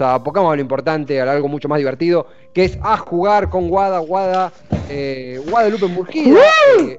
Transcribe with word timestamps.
a, 0.00 0.22
pongamos 0.22 0.52
a 0.52 0.56
lo 0.56 0.62
importante, 0.62 1.20
a 1.20 1.30
algo 1.30 1.48
mucho 1.48 1.68
más 1.68 1.78
divertido, 1.78 2.26
que 2.52 2.64
es 2.64 2.78
a 2.82 2.96
jugar 2.96 3.50
con 3.50 3.68
Guada, 3.68 3.98
Guada, 3.98 4.52
eh, 4.88 5.40
Guadalupe 5.50 5.86
Murgida, 5.86 6.40
eh, 6.78 6.98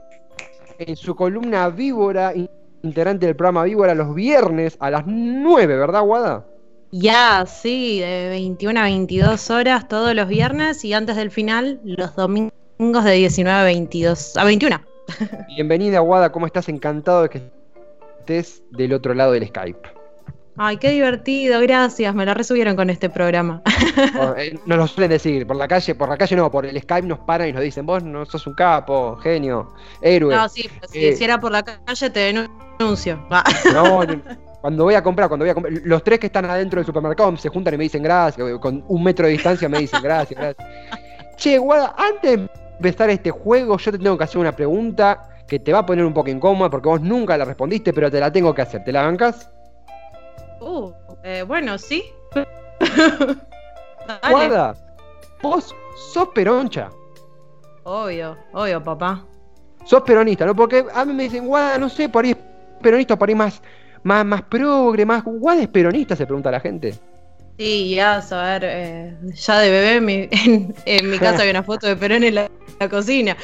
en 0.80 0.96
su 0.96 1.16
columna 1.16 1.70
Víbora, 1.70 2.34
integrante 2.84 3.26
del 3.26 3.36
programa 3.36 3.64
Víbora, 3.64 3.96
los 3.96 4.14
viernes 4.14 4.78
a 4.80 4.92
las 4.92 5.04
9, 5.06 5.78
¿verdad, 5.78 6.02
Guada? 6.02 6.46
Ya, 6.92 7.46
sí, 7.46 8.00
de 8.00 8.30
21 8.30 8.80
a 8.80 8.84
22 8.84 9.50
horas 9.50 9.88
todos 9.88 10.14
los 10.14 10.28
viernes 10.28 10.86
y 10.86 10.94
antes 10.94 11.16
del 11.16 11.32
final 11.32 11.80
los 11.84 12.16
domingos 12.16 13.04
de 13.04 13.12
19 13.14 13.60
a 13.60 13.64
22 13.64 14.38
a 14.38 14.44
21. 14.46 14.82
Bienvenida, 15.56 16.00
Guada, 16.00 16.32
¿cómo 16.32 16.46
estás? 16.46 16.70
Encantado 16.70 17.24
de 17.24 17.30
que 17.30 17.42
estés 18.20 18.64
del 18.72 18.94
otro 18.94 19.14
lado 19.14 19.34
del 19.34 19.48
Skype. 19.48 20.05
Ay, 20.58 20.78
qué 20.78 20.92
divertido, 20.92 21.60
gracias, 21.60 22.16
me 22.16 22.26
la 22.26 22.34
resubieron 22.34 22.76
con 22.76 22.90
este 22.90 23.10
programa. 23.10 23.62
Eh, 24.38 24.58
nos 24.66 24.78
lo 24.78 24.88
suelen 24.88 25.12
decir, 25.12 25.48
por 25.48 25.56
la 25.56 25.68
calle, 25.68 25.96
por 25.96 26.10
la 26.10 26.18
calle 26.18 26.36
no, 26.36 26.52
por 26.52 26.66
el 26.66 26.80
Skype 26.82 27.08
nos 27.08 27.20
paran 27.20 27.50
y 27.50 27.54
nos 27.54 27.62
dicen, 27.62 27.86
vos 27.86 28.04
no 28.04 28.26
sos 28.26 28.46
un 28.48 28.54
capo, 28.54 29.16
genio, 29.18 29.74
héroe. 30.02 30.36
No, 30.36 30.50
sí, 30.50 30.70
pero 30.80 30.92
si, 30.92 31.00
eh, 31.00 31.18
era 31.22 31.40
por 31.40 31.52
la 31.52 31.64
calle 31.64 32.10
te 32.10 32.20
denuncio. 32.20 33.26
No, 33.74 34.02
cuando 34.62 34.84
voy 34.84 34.96
a 34.96 35.04
comprar, 35.04 35.30
cuando 35.30 35.44
voy 35.44 35.52
a 35.52 35.54
comprar, 35.54 35.74
los 35.86 36.04
tres 36.04 36.20
que 36.20 36.28
están 36.28 36.46
adentro 36.46 36.80
del 36.80 36.86
supermercado 36.86 37.36
se 37.38 37.50
juntan 37.50 37.74
y 37.76 37.78
me 37.78 37.84
dicen 37.84 38.04
gracias, 38.04 38.60
con 38.60 38.84
un 38.88 39.04
metro 39.04 39.26
de 39.28 39.34
distancia 39.34 39.70
me 39.70 39.80
dicen 39.80 40.02
gracias, 40.02 40.40
gracias. 40.40 40.68
Che, 41.38 41.58
Guada, 41.58 41.96
antes 41.98 42.40
de 42.40 42.50
empezar 42.78 43.10
este 43.10 43.32
juego, 43.32 43.78
yo 43.78 43.92
te 43.92 44.00
tengo 44.00 44.18
que 44.18 44.24
hacer 44.24 44.40
una 44.40 44.56
pregunta 44.56 45.30
que 45.48 45.60
te 45.60 45.72
va 45.72 45.80
a 45.80 45.86
poner 45.86 46.06
un 46.06 46.14
poco 46.14 46.30
incómoda 46.30 46.70
porque 46.70 46.90
vos 46.90 47.02
nunca 47.02 47.38
la 47.38 47.46
respondiste, 47.46 47.94
pero 47.94 48.12
te 48.12 48.20
la 48.20 48.32
tengo 48.32 48.54
que 48.54 48.62
hacer. 48.62 48.84
¿Te 48.84 48.92
la 48.92 49.04
bancas? 49.04 49.52
Uh, 50.60 50.92
eh, 51.24 51.44
bueno, 51.48 51.78
sí. 51.78 52.04
Guarda, 54.30 54.76
vos 55.42 55.76
sos 56.14 56.28
peroncha. 56.30 56.90
Obvio, 57.84 58.38
obvio, 58.54 58.84
papá. 58.84 59.26
Sos 59.86 60.02
peronista, 60.02 60.46
¿no? 60.46 60.56
Porque 60.56 60.86
a 60.94 61.06
mí 61.06 61.14
me 61.14 61.24
dicen, 61.24 61.48
Guada, 61.48 61.78
no 61.78 61.90
sé, 61.90 62.10
por 62.10 62.26
ahí 62.26 62.32
es 62.32 62.38
peronista, 62.82 63.16
por 63.16 63.30
ahí 63.30 63.36
más, 63.36 63.62
más, 64.04 64.26
más 64.26 64.42
progre, 64.44 65.06
más. 65.06 65.24
Guada 65.24 65.62
es 65.62 65.68
peronista, 65.68 66.16
se 66.16 66.26
pregunta 66.26 66.52
la 66.52 66.60
gente. 66.60 66.96
Sí, 67.58 67.96
ya, 67.96 68.18
a 68.18 68.44
ver, 68.44 68.64
eh, 68.66 69.18
ya 69.34 69.60
de 69.60 69.72
bebé 69.72 70.30
en, 70.86 71.10
mi 71.10 71.18
casa 71.20 71.40
había 71.40 71.52
una 71.52 71.64
foto 71.64 71.88
de 71.88 71.96
Perón 71.96 72.24
en 72.24 72.36
la, 72.36 72.50
cocina. 72.90 73.38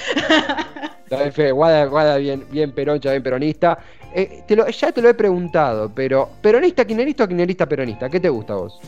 Guada, 1.53 1.85
Guada 1.85 2.17
bien, 2.17 2.45
bien 2.49 2.71
peroncha, 2.71 3.11
bien 3.11 3.23
peronista. 3.23 3.77
Eh, 4.13 4.43
ya 4.47 4.91
te 4.91 5.01
lo 5.01 5.09
he 5.09 5.13
preguntado, 5.13 5.91
pero 5.93 6.29
¿peronista, 6.41 6.85
quinerista 6.85 7.25
o 7.25 7.27
quinerista, 7.27 7.65
peronista? 7.65 8.09
¿Qué 8.09 8.19
te 8.19 8.29
gusta 8.29 8.53
a 8.53 8.57
vos? 8.57 8.79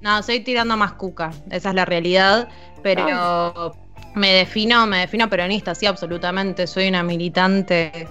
No, 0.00 0.22
soy 0.22 0.40
tirando 0.40 0.76
más 0.76 0.92
cuca, 0.92 1.30
esa 1.50 1.70
es 1.70 1.74
la 1.74 1.84
realidad, 1.84 2.48
pero 2.82 3.04
ah. 3.08 3.72
me 4.14 4.32
defino, 4.32 4.86
me 4.86 4.98
defino 4.98 5.28
peronista, 5.28 5.74
sí, 5.74 5.86
absolutamente. 5.86 6.66
Soy 6.66 6.88
una 6.88 7.02
militante 7.02 8.08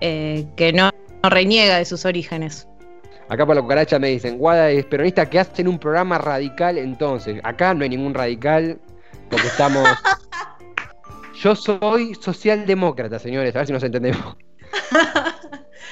eh, 0.00 0.46
que 0.56 0.72
no, 0.72 0.90
reniega 1.22 1.78
de 1.78 1.84
sus 1.84 2.04
orígenes. 2.04 2.68
Acá 3.28 3.44
por 3.44 3.56
la 3.56 3.62
cucaracha 3.62 3.98
me 3.98 4.08
dicen, 4.08 4.38
Guada 4.38 4.70
es 4.70 4.84
peronista 4.86 5.28
que 5.28 5.38
hacen 5.38 5.68
un 5.68 5.78
programa 5.78 6.16
radical, 6.18 6.78
entonces, 6.78 7.40
acá 7.44 7.74
no 7.74 7.82
hay 7.82 7.90
ningún 7.90 8.14
radical, 8.14 8.78
porque 9.28 9.46
estamos... 9.46 9.86
Yo 11.40 11.54
soy 11.54 12.16
socialdemócrata, 12.16 13.18
señores, 13.18 13.54
a 13.54 13.58
ver 13.58 13.66
si 13.66 13.72
nos 13.72 13.82
entendemos. 13.84 14.36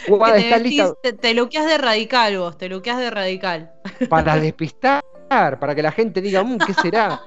te, 1.03 1.13
te, 1.13 1.35
luqueas 1.35 1.67
de 1.67 1.79
radical 1.79 2.39
vos, 2.39 2.59
te 2.59 2.69
luqueas 2.69 2.99
de 2.99 3.11
radical. 3.11 3.73
Para 4.09 4.39
despistar, 4.39 5.03
para 5.29 5.75
que 5.75 5.83
la 5.83 5.93
gente 5.93 6.21
diga, 6.21 6.43
mmm, 6.43 6.59
¿qué 6.59 6.75
será? 6.75 7.23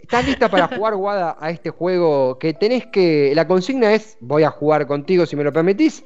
¿Estás 0.00 0.24
lista 0.24 0.48
para 0.48 0.68
jugar, 0.68 0.94
Guada, 0.94 1.36
a 1.40 1.50
este 1.50 1.70
juego 1.70 2.38
que 2.38 2.54
tenés 2.54 2.86
que... 2.86 3.32
La 3.34 3.48
consigna 3.48 3.92
es, 3.92 4.16
voy 4.20 4.44
a 4.44 4.50
jugar 4.50 4.86
contigo 4.86 5.26
si 5.26 5.34
me 5.34 5.42
lo 5.42 5.52
permitís, 5.52 6.04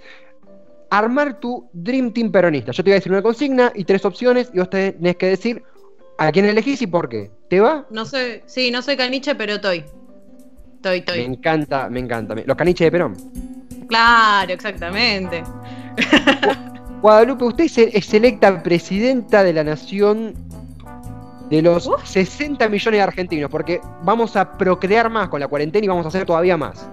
armar 0.88 1.38
tu 1.38 1.68
Dream 1.74 2.10
Team 2.12 2.32
peronista. 2.32 2.72
Yo 2.72 2.82
te 2.82 2.88
voy 2.88 2.94
a 2.94 2.96
decir 2.96 3.12
una 3.12 3.20
consigna 3.20 3.72
y 3.74 3.84
tres 3.84 4.06
opciones 4.06 4.50
y 4.54 4.58
vos 4.58 4.70
tenés 4.70 5.16
que 5.16 5.26
decir 5.26 5.62
a 6.16 6.32
quién 6.32 6.46
elegís 6.46 6.80
y 6.80 6.86
por 6.86 7.10
qué. 7.10 7.30
¿Te 7.50 7.60
va? 7.60 7.86
No 7.90 8.06
sé, 8.06 8.42
sí, 8.46 8.70
no 8.70 8.80
soy 8.80 8.96
caniche, 8.96 9.34
pero 9.34 9.54
estoy. 9.54 9.84
Estoy, 10.80 11.00
estoy. 11.00 11.18
Me 11.18 11.34
encanta, 11.34 11.90
me 11.90 12.00
encanta. 12.00 12.34
Los 12.46 12.56
caniches 12.56 12.86
de 12.86 12.90
Perón. 12.90 13.14
Claro, 13.86 14.50
exactamente. 14.50 15.44
Guadalupe, 17.02 17.44
usted 17.44 17.90
es 17.92 18.14
electa 18.14 18.62
presidenta 18.62 19.42
de 19.42 19.52
la 19.52 19.62
nación 19.62 20.32
de 21.50 21.60
los 21.60 21.90
60 22.04 22.66
millones 22.70 22.98
de 22.98 23.02
argentinos, 23.02 23.50
porque 23.50 23.78
vamos 24.04 24.36
a 24.36 24.56
procrear 24.56 25.10
más 25.10 25.28
con 25.28 25.40
la 25.40 25.48
cuarentena 25.48 25.84
y 25.84 25.88
vamos 25.88 26.06
a 26.06 26.08
hacer 26.08 26.24
todavía 26.24 26.56
más. 26.56 26.88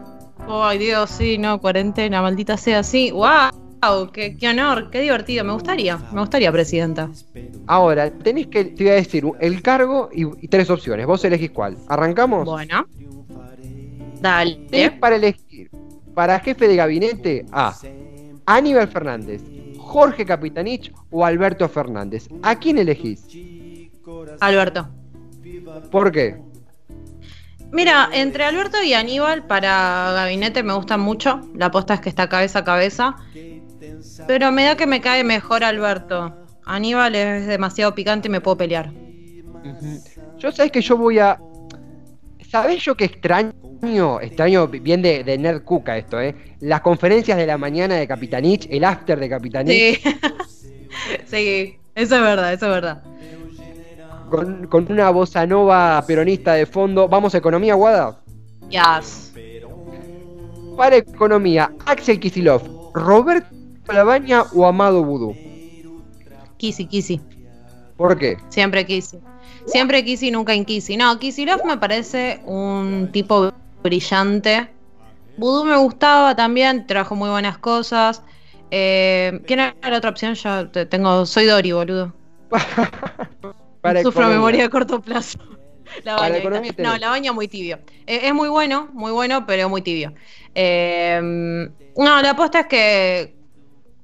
Ay, 0.49 0.79
Dios, 0.79 1.09
sí, 1.09 1.37
no, 1.37 1.61
cuarentena, 1.61 2.21
maldita 2.21 2.57
sea, 2.57 2.83
sí. 2.83 3.11
¡Wow! 3.11 4.11
Qué, 4.11 4.35
qué, 4.35 4.49
honor, 4.49 4.89
qué 4.89 4.99
divertido. 4.99 5.45
Me 5.45 5.53
gustaría, 5.53 5.95
me 6.11 6.19
gustaría, 6.19 6.51
presidenta. 6.51 7.09
Ahora, 7.67 8.11
tenéis 8.11 8.47
que, 8.47 8.65
te 8.65 8.83
voy 8.83 8.91
a 8.91 8.95
decir, 8.95 9.23
el 9.39 9.61
cargo 9.61 10.09
y, 10.11 10.25
tres 10.49 10.69
opciones. 10.69 11.05
Vos 11.05 11.23
elegís 11.23 11.51
cuál. 11.51 11.77
¿Arrancamos? 11.87 12.43
Bueno. 12.43 12.85
Dale. 14.21 14.67
Es 14.71 14.91
para 14.91 15.15
elegir 15.15 15.69
para 16.17 16.39
jefe 16.39 16.67
de 16.67 16.75
gabinete 16.75 17.45
a 17.51 17.77
Aníbal 18.47 18.87
Fernández, 18.87 19.43
Jorge 19.77 20.25
Capitanich 20.25 20.91
o 21.11 21.23
Alberto 21.23 21.69
Fernández. 21.69 22.27
¿A 22.41 22.55
quién 22.55 22.79
elegís? 22.79 23.27
Alberto. 24.39 24.89
¿Por 25.91 26.11
qué? 26.11 26.41
Mira, 27.71 28.09
entre 28.11 28.45
Alberto 28.45 28.81
y 28.81 28.95
Aníbal 28.95 29.45
para 29.45 30.11
gabinete 30.15 30.63
me 30.63 30.73
gustan 30.73 31.01
mucho. 31.01 31.39
La 31.53 31.67
aposta 31.67 31.93
es 31.93 32.01
que 32.01 32.09
está 32.09 32.27
cabeza 32.27 32.59
a 32.59 32.63
cabeza. 32.63 33.15
Pero 34.25 34.51
me 34.51 34.63
da 34.63 34.75
que 34.75 34.87
me 34.87 35.01
cae 35.01 35.23
mejor 35.23 35.63
Alberto. 35.63 36.33
Aníbal 36.65 37.13
es 37.13 37.45
demasiado 37.45 37.93
picante 37.93 38.27
y 38.27 38.31
me 38.31 38.41
puedo 38.41 38.57
pelear. 38.57 38.91
Yo 40.39 40.51
sabes 40.51 40.71
que 40.71 40.81
yo 40.81 40.97
voy 40.97 41.19
a. 41.19 41.39
¿Sabes 42.49 42.83
yo 42.83 42.95
qué 42.95 43.05
extraño? 43.05 43.53
extraño, 44.21 44.67
bien 44.67 45.01
de, 45.01 45.23
de 45.23 45.37
Nerd 45.37 45.63
Cuca 45.63 45.97
esto, 45.97 46.19
¿eh? 46.19 46.35
Las 46.61 46.81
conferencias 46.81 47.37
de 47.37 47.45
la 47.45 47.57
mañana 47.57 47.95
de 47.95 48.07
Capitanich, 48.07 48.67
el 48.71 48.83
after 48.83 49.19
de 49.19 49.29
Capitanich. 49.29 50.01
Sí, 50.01 50.09
sí 51.25 51.77
eso 51.93 52.15
es 52.15 52.21
verdad, 52.21 52.53
eso 52.53 52.65
es 52.67 52.71
verdad. 52.71 53.03
Con, 54.29 54.67
con, 54.67 54.91
una 54.91 55.09
bossa 55.09 55.45
nova 55.45 56.03
peronista 56.05 56.53
de 56.53 56.65
fondo. 56.65 57.07
¿Vamos 57.07 57.33
a 57.33 57.37
economía, 57.37 57.75
Guada? 57.75 58.19
Yes. 58.69 59.33
Para 60.75 60.97
economía, 60.97 61.71
Axel 61.85 62.19
Kisilov, 62.19 62.61
Roberto 62.93 63.47
Labaña 63.91 64.43
o 64.53 64.65
Amado 64.65 65.03
Vudú. 65.03 65.35
Kisi, 66.57 66.85
Kisi. 66.85 67.21
¿Por 67.97 68.17
qué? 68.17 68.37
Siempre 68.49 68.85
Kisi. 68.85 69.19
Siempre 69.65 70.05
Kisi, 70.05 70.31
nunca 70.31 70.53
en 70.53 70.63
Kisi. 70.63 70.95
No, 70.95 71.17
Kisilov 71.19 71.65
me 71.65 71.77
parece 71.77 72.41
un 72.45 73.09
tipo 73.11 73.51
brillante. 73.83 74.69
Voodoo 75.37 75.65
me 75.65 75.77
gustaba 75.77 76.35
también, 76.35 76.87
trajo 76.87 77.15
muy 77.15 77.29
buenas 77.29 77.57
cosas. 77.57 78.23
Eh, 78.71 79.41
¿Quién 79.45 79.59
era 79.59 79.75
la 79.83 79.97
otra 79.97 80.09
opción? 80.09 80.35
Ya 80.35 80.69
tengo, 80.71 81.25
soy 81.25 81.45
Dori, 81.45 81.71
boludo. 81.71 82.13
Sufro 84.03 84.27
memoria 84.27 84.63
de 84.63 84.69
corto 84.69 85.01
plazo. 85.01 85.39
La 86.03 86.15
baña, 86.15 86.39
no, 86.79 86.97
la 86.97 87.09
baña 87.09 87.31
muy 87.31 87.47
tibio. 87.47 87.79
Eh, 88.05 88.21
es 88.23 88.33
muy 88.33 88.49
bueno, 88.49 88.89
muy 88.93 89.11
bueno, 89.11 89.45
pero 89.45 89.69
muy 89.69 89.81
tibio. 89.81 90.13
Eh, 90.53 91.19
no, 91.21 92.21
la 92.21 92.31
apuesta 92.31 92.61
es 92.61 92.67
que 92.67 93.35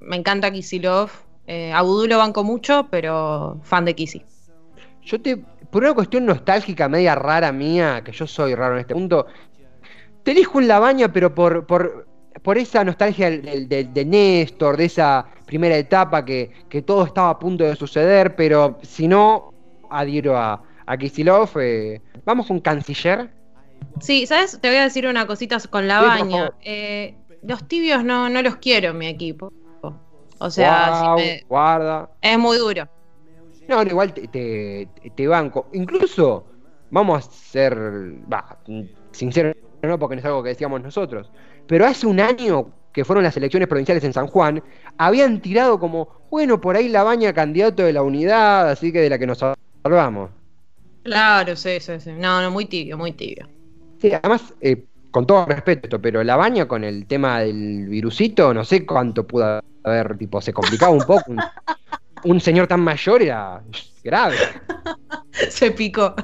me 0.00 0.16
encanta 0.16 0.50
Kisilov. 0.50 1.10
A 1.46 1.82
Voodoo 1.82 2.06
lo 2.06 2.18
banco 2.18 2.44
mucho, 2.44 2.88
pero 2.90 3.60
fan 3.62 3.84
de 3.84 3.94
Kisi. 3.94 4.22
Yo 5.02 5.20
te, 5.20 5.36
por 5.70 5.82
una 5.82 5.94
cuestión 5.94 6.24
nostálgica 6.24 6.88
media 6.88 7.14
rara 7.14 7.52
mía, 7.52 8.02
que 8.04 8.12
yo 8.12 8.26
soy 8.26 8.54
raro 8.54 8.74
en 8.74 8.80
este 8.80 8.94
punto, 8.94 9.26
te 10.22 10.30
elijo 10.30 10.60
en 10.60 10.68
la 10.68 10.78
baña, 10.78 11.12
pero 11.12 11.34
por, 11.34 11.66
por, 11.66 12.06
por 12.42 12.58
esa 12.58 12.84
nostalgia 12.84 13.30
de, 13.30 14.04
Néstor, 14.06 14.76
de 14.76 14.86
esa 14.86 15.26
primera 15.46 15.76
etapa 15.76 16.24
que, 16.24 16.50
todo 16.86 17.04
estaba 17.04 17.30
a 17.30 17.38
punto 17.38 17.64
de 17.64 17.76
suceder, 17.76 18.34
pero 18.34 18.78
si 18.82 19.06
no, 19.06 19.52
adhiero 19.90 20.36
a, 20.36 20.62
a 20.86 20.96
Kisilov. 20.96 21.50
Eh, 21.60 22.00
vamos 22.24 22.46
con 22.46 22.60
Canciller. 22.60 23.30
Sí, 24.00 24.26
¿sabes? 24.26 24.58
Te 24.60 24.68
voy 24.68 24.78
a 24.78 24.84
decir 24.84 25.06
una 25.06 25.26
cosita 25.26 25.58
con 25.70 25.86
la 25.86 26.00
baña. 26.00 26.52
Eh, 26.62 27.16
los 27.42 27.68
tibios 27.68 28.04
no, 28.04 28.28
no 28.28 28.42
los 28.42 28.56
quiero 28.56 28.90
en 28.90 28.98
mi 28.98 29.06
equipo. 29.06 29.52
O 30.44 30.50
sea, 30.50 31.16
guarda. 31.48 32.10
es 32.20 32.38
muy 32.38 32.58
duro. 32.58 32.86
No, 33.66 33.82
igual 33.82 34.12
te, 34.12 34.86
te, 35.16 35.26
banco. 35.26 35.68
Incluso, 35.72 36.44
vamos 36.90 37.26
a 37.26 37.30
ser 37.30 37.74
va, 38.30 38.58
sinceros, 39.10 39.56
no 39.82 39.98
porque 39.98 40.16
no 40.16 40.20
es 40.20 40.26
algo 40.26 40.42
que 40.42 40.50
decíamos 40.50 40.82
nosotros, 40.82 41.30
pero 41.66 41.86
hace 41.86 42.06
un 42.06 42.20
año, 42.20 42.74
que 42.92 43.06
fueron 43.06 43.24
las 43.24 43.34
elecciones 43.38 43.68
provinciales 43.68 44.04
en 44.04 44.12
San 44.12 44.26
Juan, 44.26 44.62
habían 44.98 45.40
tirado 45.40 45.80
como, 45.80 46.08
bueno, 46.30 46.60
por 46.60 46.76
ahí 46.76 46.90
la 46.90 47.04
baña 47.04 47.32
candidato 47.32 47.82
de 47.82 47.94
la 47.94 48.02
unidad, 48.02 48.68
así 48.68 48.92
que 48.92 49.00
de 49.00 49.08
la 49.08 49.18
que 49.18 49.26
nos 49.26 49.38
salvamos. 49.82 50.30
Claro, 51.04 51.56
sí, 51.56 51.80
sí, 51.80 52.00
sí. 52.00 52.12
No, 52.12 52.42
no, 52.42 52.50
muy 52.50 52.66
tibio, 52.66 52.98
muy 52.98 53.12
tibio. 53.12 53.48
Sí, 53.98 54.12
además, 54.12 54.52
eh, 54.60 54.84
con 55.10 55.26
todo 55.26 55.46
respeto, 55.46 56.02
pero 56.02 56.22
la 56.22 56.36
baña 56.36 56.68
con 56.68 56.84
el 56.84 57.06
tema 57.06 57.40
del 57.40 57.88
virusito, 57.88 58.52
no 58.52 58.62
sé 58.62 58.84
cuánto 58.84 59.26
pudo 59.26 59.62
haber, 59.84 60.16
tipo, 60.16 60.40
se 60.40 60.52
complicaba 60.52 60.92
un 60.92 61.04
poco. 61.04 61.32
un, 62.24 62.40
señor 62.40 62.66
tan 62.66 62.80
mayor 62.80 63.22
era 63.22 63.62
grave. 64.02 64.36
Se 65.50 65.72
picó. 65.72 66.14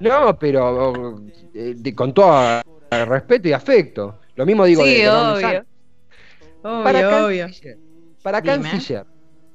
No, 0.00 0.38
pero 0.38 1.20
eh, 1.54 1.94
con 1.94 2.14
todo 2.14 2.62
respeto 2.90 3.48
y 3.48 3.52
afecto. 3.52 4.20
Lo 4.34 4.46
mismo 4.46 4.64
digo 4.64 4.82
sí, 4.82 5.06
obvio. 5.06 5.64
para 6.62 7.26
obvio. 7.26 7.48
para 8.22 8.40
Canciller, 8.40 9.04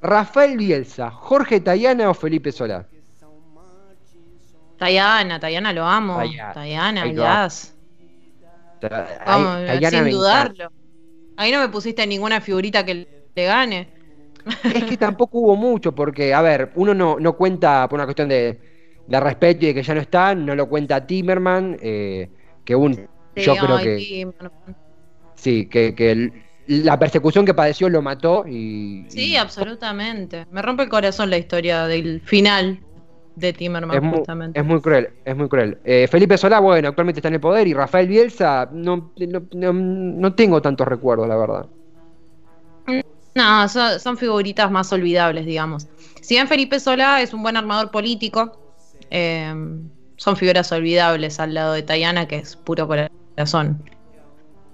Rafael 0.01 0.57
Bielsa, 0.57 1.09
Jorge 1.09 1.59
Tayana 1.59 2.09
o 2.09 2.13
Felipe 2.13 2.51
Solá. 2.51 2.85
Tayana, 4.77 5.39
Tayana 5.39 5.73
lo 5.73 5.85
amo. 5.85 6.21
Tayana, 6.53 7.07
jazz. 7.11 7.73
sin 9.89 10.09
dudarlo. 10.09 10.71
Ahí 11.37 11.51
no 11.51 11.59
me 11.59 11.69
pusiste 11.69 12.05
ninguna 12.07 12.39
figurita 12.39 12.85
que 12.85 13.25
le 13.35 13.45
gane. 13.45 13.87
Es 14.63 14.83
que 14.83 14.97
tampoco 14.97 15.39
hubo 15.39 15.55
mucho, 15.55 15.93
porque, 15.93 16.33
a 16.33 16.41
ver, 16.41 16.71
uno 16.75 16.93
no, 16.93 17.17
no 17.19 17.33
cuenta 17.35 17.87
por 17.89 17.97
una 17.97 18.05
cuestión 18.05 18.29
de, 18.29 18.59
de, 19.07 19.19
respeto 19.19 19.65
y 19.65 19.67
de 19.69 19.73
que 19.73 19.83
ya 19.83 19.95
no 19.95 20.01
está, 20.01 20.35
no 20.35 20.55
lo 20.55 20.69
cuenta 20.69 21.05
Timerman, 21.05 21.77
eh, 21.81 22.29
que 22.63 22.75
un 22.75 23.07
yo 23.35 23.55
creo 23.55 23.77
que. 23.77 24.27
Sí, 25.35 25.67
que, 25.67 26.31
la 26.67 26.97
persecución 26.97 27.45
que 27.45 27.53
padeció 27.53 27.89
lo 27.89 28.01
mató 28.01 28.45
y. 28.47 29.05
Sí, 29.09 29.35
absolutamente. 29.35 30.47
Me 30.51 30.61
rompe 30.61 30.83
el 30.83 30.89
corazón 30.89 31.29
la 31.29 31.37
historia 31.37 31.85
del 31.87 32.21
final 32.21 32.79
de 33.35 33.53
Timerman, 33.53 34.03
es 34.03 34.17
justamente. 34.17 34.59
es 34.59 34.65
muy 34.65 34.79
cruel, 34.79 35.09
es 35.25 35.35
muy 35.35 35.49
cruel. 35.49 35.77
Eh, 35.83 36.07
Felipe 36.09 36.37
Solá, 36.37 36.59
bueno, 36.59 36.87
actualmente 36.87 37.19
está 37.19 37.27
en 37.27 37.35
el 37.35 37.39
poder 37.41 37.67
y 37.67 37.73
Rafael 37.73 38.07
Bielsa, 38.07 38.69
no, 38.71 39.11
no, 39.53 40.33
tengo 40.35 40.61
tantos 40.61 40.87
recuerdos, 40.87 41.27
la 41.27 41.35
verdad. 41.35 41.65
No, 43.35 43.67
son, 43.67 44.17
figuritas 44.17 44.71
más 44.71 44.91
olvidables, 44.93 45.45
digamos. 45.45 45.87
Si 46.21 46.35
bien 46.35 46.47
Felipe 46.47 46.79
Solá 46.79 47.21
es 47.21 47.33
un 47.33 47.43
buen 47.43 47.57
armador 47.57 47.91
político, 47.91 48.73
eh, 49.11 49.53
son 50.15 50.37
figuras 50.37 50.71
olvidables 50.71 51.39
al 51.39 51.53
lado 51.53 51.73
de 51.73 51.83
Tayana, 51.83 52.27
que 52.27 52.37
es 52.37 52.55
puro 52.55 52.87
corazón 52.87 53.25
razón. 53.35 53.83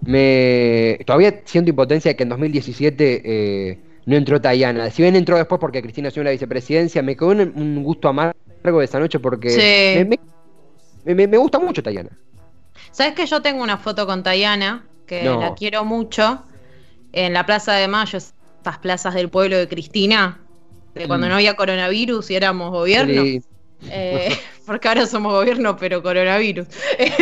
Me, 0.02 1.00
todavía 1.06 1.42
siento 1.46 1.70
impotencia 1.70 2.10
de 2.10 2.16
que 2.16 2.24
en 2.24 2.30
2017 2.30 3.22
eh, 3.24 3.80
no 4.06 4.16
entró 4.16 4.42
Tayana. 4.42 4.90
Si 4.90 5.02
bien 5.02 5.16
entró 5.16 5.38
después 5.38 5.60
porque 5.60 5.82
Cristina 5.82 6.08
asumió 6.08 6.26
la 6.26 6.32
vicepresidencia, 6.32 7.02
me 7.02 7.16
quedó 7.16 7.30
un, 7.30 7.84
gusto 7.84 8.10
amargo 8.10 8.80
de 8.80 8.86
esa 8.86 9.00
noche 9.00 9.20
porque 9.20 10.08
me, 11.06 11.38
gusta 11.38 11.60
mucho 11.60 11.84
Tayana. 11.84 12.10
¿Sabes 12.92 13.14
que 13.14 13.26
yo 13.26 13.42
tengo 13.42 13.64
una 13.64 13.78
foto 13.78 14.06
con 14.06 14.24
Tayana, 14.24 14.86
que 15.06 15.24
la 15.24 15.54
quiero 15.54 15.86
mucho, 15.86 16.44
en 17.14 17.34
la 17.34 17.46
Plaza 17.46 17.74
de 17.74 17.88
Mayo, 17.88 18.20
estas 18.62 18.78
plazas 18.78 19.16
del 19.16 19.30
pueblo 19.30 19.58
de 19.58 19.68
Cristina, 19.68 20.40
de 20.94 21.08
cuando 21.08 21.26
mm. 21.26 21.30
no 21.30 21.36
había 21.36 21.56
coronavirus 21.56 22.30
y 22.30 22.36
éramos 22.36 22.70
gobierno? 22.70 23.24
Eh, 23.90 24.38
porque 24.68 24.88
ahora 24.88 25.08
somos 25.08 25.34
gobierno, 25.34 25.76
pero 25.78 26.04
coronavirus. 26.04 26.68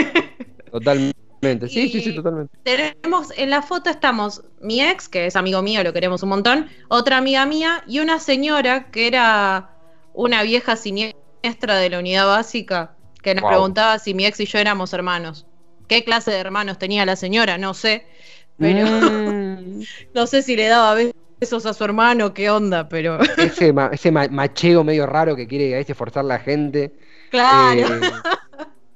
Totalmente 0.71 1.19
sí, 1.67 1.89
sí, 1.89 2.01
sí, 2.01 2.15
totalmente. 2.15 2.57
Tenemos, 2.63 3.31
en 3.37 3.49
la 3.49 3.61
foto 3.61 3.89
estamos 3.89 4.43
mi 4.61 4.81
ex, 4.81 5.07
que 5.07 5.27
es 5.27 5.35
amigo 5.35 5.61
mío, 5.61 5.83
lo 5.83 5.93
queremos 5.93 6.21
un 6.23 6.29
montón, 6.29 6.67
otra 6.89 7.17
amiga 7.17 7.45
mía 7.45 7.83
y 7.87 7.99
una 7.99 8.19
señora 8.19 8.91
que 8.91 9.07
era 9.07 9.69
una 10.13 10.43
vieja 10.43 10.75
siniestra 10.75 11.77
de 11.77 11.89
la 11.89 11.99
unidad 11.99 12.27
básica, 12.27 12.95
que 13.23 13.35
nos 13.35 13.45
preguntaba 13.45 13.99
si 13.99 14.13
mi 14.13 14.25
ex 14.25 14.39
y 14.39 14.45
yo 14.45 14.59
éramos 14.59 14.93
hermanos. 14.93 15.45
¿Qué 15.87 16.03
clase 16.03 16.31
de 16.31 16.37
hermanos 16.37 16.77
tenía 16.77 17.05
la 17.05 17.15
señora? 17.15 17.57
No 17.57 17.73
sé, 17.73 18.05
pero 18.57 18.85
mm. 18.85 19.83
no 20.13 20.27
sé 20.27 20.41
si 20.43 20.55
le 20.55 20.67
daba 20.67 20.95
besos 21.39 21.65
a 21.65 21.73
su 21.73 21.83
hermano, 21.83 22.33
qué 22.33 22.49
onda, 22.49 22.89
pero... 22.89 23.19
ese, 23.37 23.73
ese 23.91 24.11
macheo 24.11 24.83
medio 24.83 25.05
raro 25.05 25.35
que 25.35 25.47
quiere 25.47 25.73
a 25.73 25.77
veces 25.77 25.95
forzar 25.95 26.25
la 26.25 26.39
gente. 26.39 26.93
Claro. 27.31 27.95
Eh, 27.95 28.11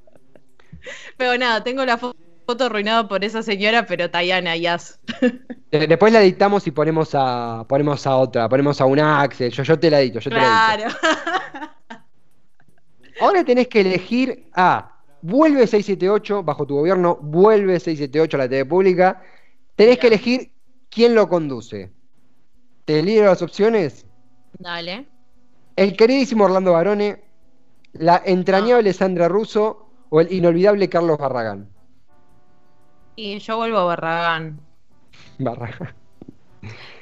pero 1.17 1.37
nada, 1.37 1.63
tengo 1.63 1.85
la 1.85 1.97
foto 1.97 2.17
foto 2.45 2.65
arruinada 2.65 3.07
por 3.07 3.23
esa 3.23 3.41
señora, 3.41 3.85
pero 3.85 4.09
Tayana, 4.09 4.55
Yas. 4.55 4.99
Después 5.71 6.13
la 6.13 6.21
editamos 6.21 6.67
y 6.67 6.71
ponemos 6.71 7.11
a 7.13 7.65
ponemos 7.67 8.05
a 8.05 8.15
otra, 8.17 8.49
ponemos 8.49 8.79
a 8.81 8.85
una 8.85 9.21
Axel. 9.21 9.51
Yo, 9.51 9.63
yo 9.63 9.79
te 9.79 9.89
la 9.89 10.01
edito, 10.01 10.19
yo 10.19 10.29
te 10.29 10.35
la 10.35 10.75
edito. 10.75 10.95
Ahora 13.21 13.43
tenés 13.43 13.67
que 13.67 13.81
elegir 13.81 14.49
a 14.53 14.93
vuelve 15.21 15.65
678 15.65 16.43
bajo 16.43 16.67
tu 16.67 16.75
gobierno, 16.75 17.17
vuelve 17.21 17.79
678 17.79 18.37
a 18.37 18.39
la 18.39 18.49
TV 18.49 18.65
pública. 18.65 19.21
Tenés 19.75 19.97
que 19.97 20.07
elegir 20.07 20.51
quién 20.89 21.15
lo 21.15 21.27
conduce. 21.27 21.91
¿Te 22.85 23.01
libero 23.01 23.27
las 23.27 23.41
opciones? 23.41 24.06
Dale. 24.59 25.07
El 25.75 25.95
queridísimo 25.95 26.45
Orlando 26.45 26.74
Barone, 26.74 27.24
la 27.94 28.21
entrañable 28.25 28.94
Sandra 28.94 29.27
Russo 29.27 29.88
o 30.09 30.21
el 30.21 30.31
inolvidable 30.31 30.89
Carlos 30.89 31.18
Barragán. 31.18 31.69
Y 33.15 33.39
yo 33.39 33.57
vuelvo 33.57 33.77
a 33.77 33.85
Barragán. 33.85 34.59
Barragán. 35.39 35.95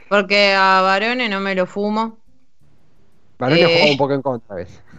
Porque 0.10 0.54
a 0.54 0.81
Barone 0.81 1.30
no 1.30 1.39
me 1.39 1.56
lo 1.56 1.66
fumo. 1.66 2.18
Barone 3.39 3.62
eh, 3.62 3.92
un 3.92 3.98
poco 3.98 4.13
en 4.13 4.22
contra, 4.22 4.56
¿ves? 4.56 4.81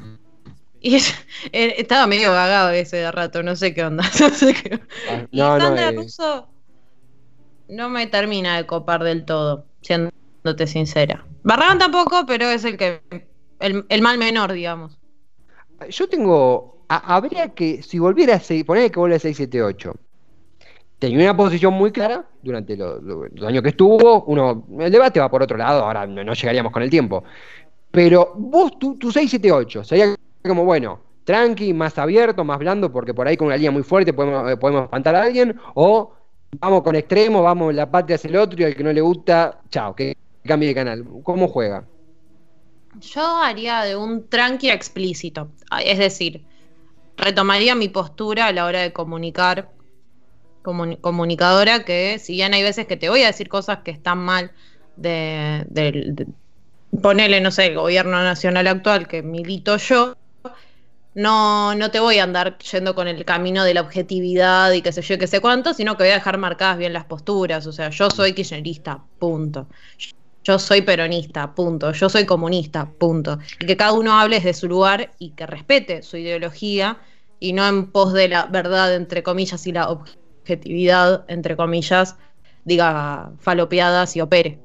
Y 0.85 0.96
eh, 0.96 1.75
estaba 1.78 2.08
medio 2.08 2.32
vagado 2.32 2.70
ese 2.70 2.96
de 2.96 3.12
rato, 3.12 3.44
no 3.44 3.55
sé 3.55 3.73
qué 3.73 3.85
onda. 3.85 4.02
No 4.20 4.31
sé 4.31 4.52
qué... 4.52 4.81
Ah, 5.08 5.26
y 5.31 5.38
Sandra 5.38 5.90
eh. 5.90 5.93
Russo 5.93 6.49
no 7.69 7.88
me 7.88 8.08
termina 8.08 8.56
de 8.56 8.67
copar 8.67 9.05
del 9.05 9.25
todo, 9.25 9.67
siéndote 10.42 10.66
sincera. 10.66 11.24
Barragán 11.42 11.78
tampoco, 11.78 12.24
pero 12.26 12.46
es 12.46 12.64
el 12.64 12.76
que. 12.76 13.00
El, 13.60 13.86
el 13.88 14.02
mal 14.02 14.18
menor, 14.18 14.52
digamos. 14.52 14.98
Yo 15.88 16.08
tengo. 16.08 16.84
habría 16.88 17.50
que. 17.54 17.82
Si 17.82 17.98
volviera 17.98 18.36
a 18.36 18.64
poner 18.66 18.90
que 18.90 18.98
vuelve 18.98 19.16
a 19.16 19.20
678 19.20 19.94
tenía 20.98 21.24
una 21.30 21.36
posición 21.36 21.74
muy 21.74 21.90
clara 21.90 22.24
durante 22.42 22.76
los, 22.76 23.00
años 23.44 23.62
que 23.62 23.70
estuvo. 23.70 24.22
Uno, 24.22 24.64
el 24.78 24.92
debate 24.92 25.18
va 25.18 25.28
por 25.28 25.42
otro 25.42 25.56
lado, 25.56 25.84
ahora 25.84 26.06
no, 26.06 26.32
llegaríamos 26.32 26.72
con 26.72 26.80
el 26.80 26.90
tiempo. 26.90 27.24
Pero 27.90 28.32
vos, 28.36 28.78
tu, 28.78 28.96
tu 28.96 29.10
678, 29.10 29.82
sería 29.82 30.14
como, 30.46 30.64
bueno, 30.64 31.00
tranqui, 31.24 31.72
más 31.72 31.98
abierto, 31.98 32.44
más 32.44 32.61
blando, 32.61 32.92
porque 32.92 33.14
por 33.14 33.26
ahí 33.26 33.37
con 33.37 33.49
una 33.49 33.56
línea 33.56 33.72
muy 33.72 33.82
fuerte 33.82 34.12
podemos, 34.12 34.49
eh, 34.49 34.56
podemos 34.56 34.84
espantar 34.84 35.16
a 35.16 35.25
alguien, 35.25 35.58
o 35.75 36.12
vamos 36.61 36.82
con 36.82 36.94
extremo, 36.94 37.42
vamos, 37.42 37.75
la 37.75 37.90
patria 37.90 38.14
es 38.14 38.25
el 38.25 38.37
otro 38.37 38.61
y 38.61 38.64
al 38.64 38.76
que 38.76 38.84
no 38.84 38.92
le 38.92 39.00
gusta, 39.00 39.61
chao, 39.70 39.96
que 39.96 40.16
cambie 40.44 40.68
de 40.68 40.75
canal. 40.75 41.06
¿Cómo 41.22 41.49
juega? 41.49 41.84
Yo 43.00 43.37
haría 43.42 43.82
de 43.82 43.96
un 43.96 44.28
tranqui 44.28 44.70
explícito, 44.70 45.50
es 45.82 45.99
decir, 45.99 46.44
retomaría 47.16 47.75
mi 47.75 47.88
postura 47.88 48.46
a 48.46 48.52
la 48.52 48.66
hora 48.66 48.80
de 48.80 48.92
comunicar 48.92 49.70
comunicadora 50.62 51.84
que 51.84 52.18
si 52.20 52.34
bien 52.34 52.54
hay 52.54 52.62
veces 52.62 52.87
que 52.87 52.96
te 52.96 53.08
voy 53.08 53.22
a 53.22 53.26
decir 53.26 53.49
cosas 53.49 53.78
que 53.78 53.90
están 53.90 54.18
mal 54.18 54.52
de, 54.96 56.26
ponerle, 57.00 57.40
no 57.40 57.50
sé, 57.50 57.66
el 57.66 57.75
gobierno 57.75 58.22
nacional 58.22 58.66
actual 58.66 59.08
que 59.08 59.22
milito 59.22 59.76
yo, 59.78 60.16
no, 61.14 61.75
no 61.75 61.90
te 61.90 62.00
voy 62.00 62.18
a 62.18 62.25
andar 62.25 62.58
yendo 62.58 62.94
con 62.94 63.08
el 63.08 63.25
camino 63.25 63.64
de 63.64 63.75
la 63.75 63.82
objetividad 63.82 64.72
y 64.72 64.82
qué 64.82 64.92
sé 64.92 65.02
yo, 65.02 65.18
qué 65.18 65.26
sé 65.26 65.40
cuánto, 65.40 65.75
sino 65.75 65.96
que 65.96 66.04
voy 66.04 66.12
a 66.12 66.14
dejar 66.14 66.38
marcadas 66.38 66.78
bien 66.78 66.92
las 66.92 67.04
posturas. 67.04 67.66
O 67.66 67.72
sea, 67.72 67.90
yo 67.90 68.11
soy 68.11 68.32
kirchnerista, 68.32 69.02
punto. 69.18 69.66
Yo 70.44 70.58
soy 70.58 70.82
peronista, 70.82 71.54
punto. 71.54 71.92
Yo 71.92 72.08
soy 72.08 72.26
comunista, 72.26 72.90
punto. 72.99 73.38
Y 73.61 73.66
que 73.66 73.76
cada 73.76 73.92
uno 73.92 74.18
hable 74.18 74.37
desde 74.37 74.54
su 74.54 74.68
lugar 74.68 75.12
y 75.18 75.30
que 75.30 75.46
respete 75.46 76.02
su 76.02 76.16
ideología 76.16 76.99
y 77.38 77.52
no 77.52 77.66
en 77.66 77.90
pos 77.90 78.12
de 78.12 78.28
la 78.28 78.46
verdad, 78.46 78.94
entre 78.94 79.22
comillas, 79.22 79.66
y 79.66 79.72
la 79.72 79.88
objetividad 79.90 81.25
entre 81.28 81.56
comillas, 81.56 82.16
diga 82.64 83.32
falopeadas 83.38 84.16
y 84.16 84.20
opere. 84.20 84.58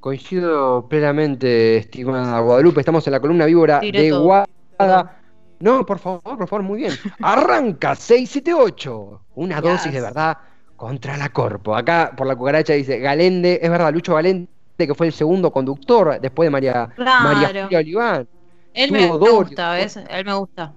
Coincido 0.00 0.86
plenamente, 0.88 1.78
estimada 1.78 2.38
Guadalupe. 2.40 2.80
Estamos 2.80 3.06
en 3.06 3.12
la 3.12 3.20
columna 3.20 3.46
víbora 3.46 3.80
de 3.80 4.10
Guada. 4.10 5.20
No, 5.58 5.86
por 5.86 5.98
favor, 5.98 6.20
por 6.22 6.48
favor, 6.48 6.62
muy 6.62 6.80
bien. 6.80 6.92
Arranca 7.22 7.94
678. 7.94 9.22
Una 9.36 9.60
dosis 9.60 9.92
de 9.92 10.00
verdad 10.02 10.36
contra 10.76 11.16
la 11.16 11.30
corpo. 11.30 11.74
Acá 11.74 12.12
por 12.14 12.26
la 12.26 12.36
cucaracha 12.36 12.74
dice 12.74 12.98
Galende, 12.98 13.58
es 13.62 13.70
verdad, 13.70 13.92
Lucho 13.92 14.14
Galende, 14.14 14.48
que 14.76 14.94
fue 14.94 15.06
el 15.06 15.12
segundo 15.12 15.50
conductor 15.50 16.20
después 16.20 16.46
de 16.46 16.50
María, 16.50 16.88
María 16.96 17.68
Oliván. 17.78 18.28
Él 18.74 18.92
me, 18.92 19.08
gusta, 19.08 19.72
¿ves? 19.72 19.96
Él 19.96 20.24
me 20.24 20.34
gusta. 20.34 20.74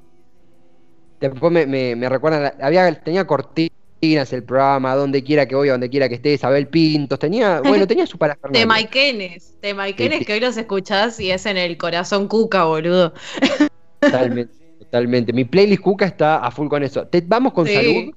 Después 1.20 1.52
me, 1.52 1.66
me, 1.96 2.10
recuerda, 2.10 2.54
había, 2.62 2.94
tenía 3.02 3.28
cortito 3.28 3.76
el 4.02 4.44
programa, 4.44 4.96
donde 4.96 5.24
quiera 5.24 5.46
que 5.46 5.56
voy, 5.56 5.68
donde 5.68 5.90
quiera 5.90 6.08
que 6.08 6.16
esté, 6.16 6.34
Isabel 6.34 6.68
Pintos, 6.68 7.20
tenía, 7.20 7.62
bueno, 7.66 7.86
tenía 7.86 8.06
su 8.06 8.18
parafernalia. 8.18 8.62
De 8.62 8.66
Maiquenes, 8.66 9.56
de 9.62 9.74
Maiquenes 9.74 10.26
que 10.26 10.34
hoy 10.34 10.40
los 10.40 10.56
escuchás 10.56 11.20
y 11.20 11.32
es 11.32 11.46
en 11.46 11.58
el 11.58 11.78
corazón 11.78 12.28
cuca, 12.28 12.64
boludo. 12.64 13.14
Totalmente, 14.00 14.54
totalmente. 14.80 15.34
Mi 15.34 15.44
playlist 15.44 15.82
cuca 15.82 16.06
está 16.06 16.38
a 16.38 16.50
full 16.52 16.70
con 16.70 16.82
eso. 16.84 17.06
¿Te, 17.06 17.20
¿Vamos 17.20 17.52
con 17.52 17.68
salud? 17.68 18.14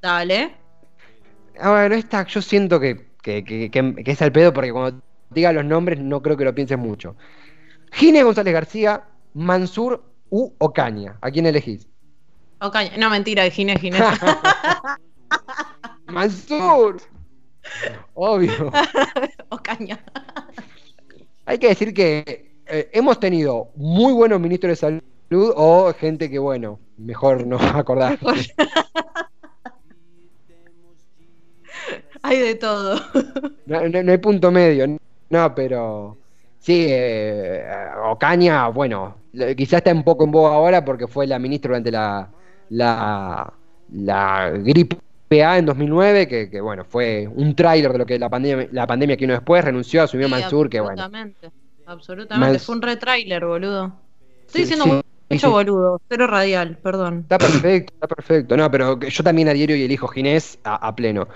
Dale. 0.00 0.54
Ah, 1.60 1.72
bueno, 1.72 1.94
esta 1.96 2.26
yo 2.26 2.40
siento 2.40 2.80
que, 2.80 3.08
que, 3.22 3.44
que, 3.44 3.70
que, 3.70 4.10
es 4.10 4.22
al 4.22 4.32
pedo 4.32 4.54
porque 4.54 4.72
cuando 4.72 5.02
diga 5.30 5.52
los 5.52 5.64
nombres 5.64 6.00
no 6.00 6.22
creo 6.22 6.36
que 6.36 6.44
lo 6.44 6.54
pienses 6.54 6.78
mucho. 6.78 7.16
Gine 7.92 8.22
González 8.22 8.52
García, 8.52 9.04
Mansur 9.34 10.02
u 10.30 10.52
Ocaña. 10.58 11.16
¿A 11.20 11.30
quién 11.30 11.46
elegís? 11.46 11.86
Ocaña. 12.60 12.96
No, 12.96 13.10
mentira, 13.10 13.48
Gine, 13.50 13.78
Gine. 13.78 13.98
Mansur. 16.06 17.00
Obvio. 18.14 18.72
Ocaña. 19.50 20.02
Hay 21.46 21.58
que 21.58 21.68
decir 21.68 21.94
que 21.94 22.52
eh, 22.66 22.90
hemos 22.92 23.20
tenido 23.20 23.70
muy 23.76 24.12
buenos 24.12 24.40
ministros 24.40 24.72
de 24.72 24.76
salud 24.76 25.52
o 25.56 25.92
gente 25.94 26.30
que, 26.30 26.38
bueno, 26.38 26.78
mejor 26.96 27.46
no 27.46 27.58
acordar. 27.74 28.18
hay 32.22 32.38
de 32.38 32.54
todo. 32.56 33.00
No, 33.66 33.78
hay 33.78 34.18
punto 34.18 34.50
medio. 34.50 34.98
No, 35.30 35.54
pero 35.54 36.16
sí, 36.58 36.86
eh, 36.88 37.64
Ocaña, 38.04 38.68
bueno, 38.68 39.16
quizás 39.56 39.78
está 39.78 39.92
un 39.92 40.04
poco 40.04 40.24
en 40.24 40.30
boga 40.30 40.54
ahora 40.54 40.84
porque 40.84 41.06
fue 41.06 41.26
la 41.26 41.38
ministra 41.38 41.70
durante 41.70 41.90
la, 41.90 42.28
la, 42.70 43.52
la 43.92 44.50
gripe 44.50 44.98
A 45.44 45.58
en 45.58 45.66
2009, 45.66 46.28
que, 46.28 46.50
que, 46.50 46.60
bueno, 46.60 46.84
fue 46.84 47.28
un 47.28 47.54
tráiler 47.54 47.92
de 47.92 47.98
lo 47.98 48.06
que 48.06 48.18
la 48.18 48.28
pandemia, 48.28 48.68
la 48.72 48.86
pandemia 48.86 49.16
que 49.16 49.24
vino 49.24 49.34
después, 49.34 49.64
renunció, 49.64 50.02
asumió 50.02 50.28
Mansur, 50.28 50.68
que 50.68 50.80
bueno. 50.80 51.02
Absolutamente, 51.02 51.50
absolutamente, 51.86 52.58
fue 52.58 52.74
un 52.76 52.82
retráiler, 52.82 53.44
boludo. 53.44 53.92
Estoy 54.46 54.62
diciendo 54.62 55.02
mucho 55.30 55.50
boludo, 55.50 56.00
pero 56.08 56.26
radial, 56.26 56.78
perdón. 56.82 57.20
Está 57.20 57.38
perfecto, 57.38 57.92
está 57.92 58.06
perfecto. 58.06 58.56
No, 58.56 58.70
pero 58.70 58.98
yo 58.98 59.22
también 59.22 59.48
adhiero 59.48 59.74
y 59.74 59.82
elijo 59.82 60.08
Ginés 60.08 60.58
a, 60.64 60.94
pleno. 60.96 61.28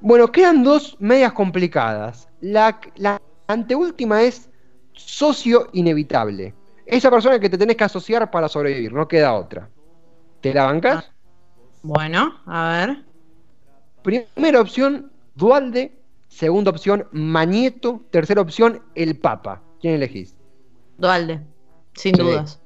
Bueno, 0.00 0.30
quedan 0.32 0.64
dos 0.64 0.96
medias 0.98 1.32
complicadas. 1.32 2.28
La, 2.40 2.80
la 2.96 3.20
anteúltima 3.46 4.22
es 4.22 4.50
socio 4.92 5.68
inevitable. 5.72 6.54
Esa 6.84 7.10
persona 7.10 7.38
que 7.38 7.50
te 7.50 7.58
tenés 7.58 7.76
que 7.76 7.84
asociar 7.84 8.30
para 8.30 8.48
sobrevivir, 8.48 8.92
no 8.92 9.08
queda 9.08 9.34
otra. 9.34 9.68
¿Te 10.40 10.54
la 10.54 10.64
bancas? 10.64 11.04
Ah, 11.04 11.12
bueno, 11.82 12.40
a 12.46 12.68
ver. 12.70 13.04
Primera 14.02 14.60
opción, 14.60 15.10
Dualde. 15.34 15.98
Segunda 16.28 16.70
opción, 16.70 17.08
Mañeto. 17.12 18.02
Tercera 18.10 18.40
opción, 18.40 18.82
el 18.94 19.18
Papa. 19.18 19.62
¿Quién 19.80 19.94
elegís? 19.94 20.36
Dualde, 20.98 21.40
sin 21.94 22.12
dudas. 22.14 22.60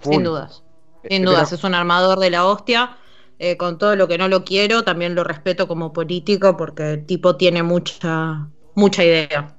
Sin 0.00 0.22
dudas. 0.22 0.62
Sin 1.08 1.22
eh, 1.22 1.26
dudas, 1.26 1.52
es 1.52 1.64
un 1.64 1.74
armador 1.74 2.18
de 2.18 2.30
la 2.30 2.46
hostia. 2.46 2.96
Eh, 3.38 3.56
con 3.56 3.78
todo 3.78 3.96
lo 3.96 4.06
que 4.06 4.16
no 4.16 4.28
lo 4.28 4.44
quiero, 4.44 4.84
también 4.84 5.16
lo 5.16 5.24
respeto 5.24 5.66
como 5.66 5.92
político 5.92 6.56
porque 6.56 6.92
el 6.92 7.06
tipo 7.06 7.36
tiene 7.36 7.64
mucha, 7.64 8.48
mucha 8.74 9.04
idea. 9.04 9.56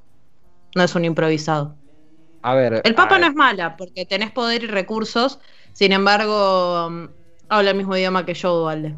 No 0.75 0.83
es 0.83 0.93
un 0.95 1.05
improvisado. 1.05 1.75
A 2.41 2.53
ver. 2.53 2.81
El 2.83 2.93
Papa 2.93 3.17
no 3.17 3.25
es 3.25 3.33
mala 3.33 3.75
porque 3.75 4.05
tenés 4.05 4.31
poder 4.31 4.63
y 4.63 4.67
recursos, 4.67 5.39
sin 5.73 5.91
embargo, 5.91 6.89
mm, 6.91 7.05
habla 7.49 7.71
el 7.71 7.77
mismo 7.77 7.97
idioma 7.97 8.25
que 8.25 8.35
yo, 8.35 8.55
Dualde. 8.55 8.95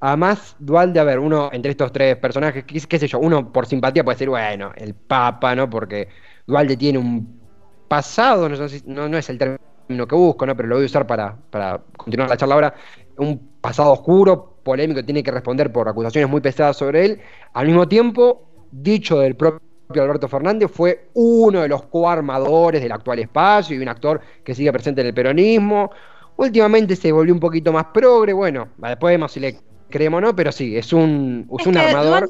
Además, 0.00 0.56
Dualde, 0.58 1.00
a 1.00 1.04
ver, 1.04 1.18
uno 1.18 1.48
entre 1.52 1.70
estos 1.70 1.90
tres 1.90 2.16
personajes, 2.16 2.64
qué, 2.64 2.98
sé 2.98 3.08
yo, 3.08 3.18
uno 3.18 3.50
por 3.50 3.66
simpatía 3.66 4.04
puede 4.04 4.16
decir, 4.16 4.28
bueno, 4.28 4.72
el 4.76 4.94
Papa, 4.94 5.54
¿no? 5.54 5.70
Porque 5.70 6.08
Dualde 6.46 6.76
tiene 6.76 6.98
un 6.98 7.40
pasado, 7.88 8.48
no, 8.48 8.56
no, 8.84 9.08
no 9.08 9.16
es 9.16 9.30
el 9.30 9.38
término 9.38 10.06
que 10.06 10.14
busco, 10.14 10.44
¿no? 10.44 10.54
Pero 10.54 10.68
lo 10.68 10.74
voy 10.74 10.84
a 10.84 10.86
usar 10.86 11.06
para, 11.06 11.34
para 11.50 11.80
continuar 11.96 12.28
la 12.28 12.36
charla 12.36 12.54
ahora 12.56 12.74
un 13.18 13.38
pasado 13.60 13.92
oscuro, 13.92 14.58
polémico, 14.62 15.04
tiene 15.04 15.22
que 15.22 15.30
responder 15.30 15.72
por 15.72 15.88
acusaciones 15.88 16.28
muy 16.28 16.40
pesadas 16.40 16.76
sobre 16.76 17.04
él. 17.04 17.20
Al 17.54 17.66
mismo 17.66 17.88
tiempo, 17.88 18.48
dicho 18.70 19.20
del 19.20 19.36
propio 19.36 19.65
Alberto 19.94 20.28
Fernández, 20.28 20.70
fue 20.72 21.08
uno 21.14 21.62
de 21.62 21.68
los 21.68 21.82
coarmadores 21.84 22.82
del 22.82 22.92
actual 22.92 23.20
espacio 23.20 23.76
y 23.76 23.80
un 23.80 23.88
actor 23.88 24.20
que 24.44 24.54
sigue 24.54 24.72
presente 24.72 25.00
en 25.00 25.08
el 25.08 25.14
peronismo. 25.14 25.90
Últimamente 26.36 26.96
se 26.96 27.12
volvió 27.12 27.32
un 27.32 27.40
poquito 27.40 27.72
más 27.72 27.86
progre, 27.86 28.32
bueno, 28.32 28.68
después 28.78 29.12
vemos 29.12 29.32
si 29.32 29.40
le 29.40 29.58
creemos 29.88 30.18
o 30.18 30.20
no, 30.20 30.36
pero 30.36 30.52
sí, 30.52 30.76
es 30.76 30.92
un, 30.92 31.46
un 31.48 31.76
armador. 31.76 32.28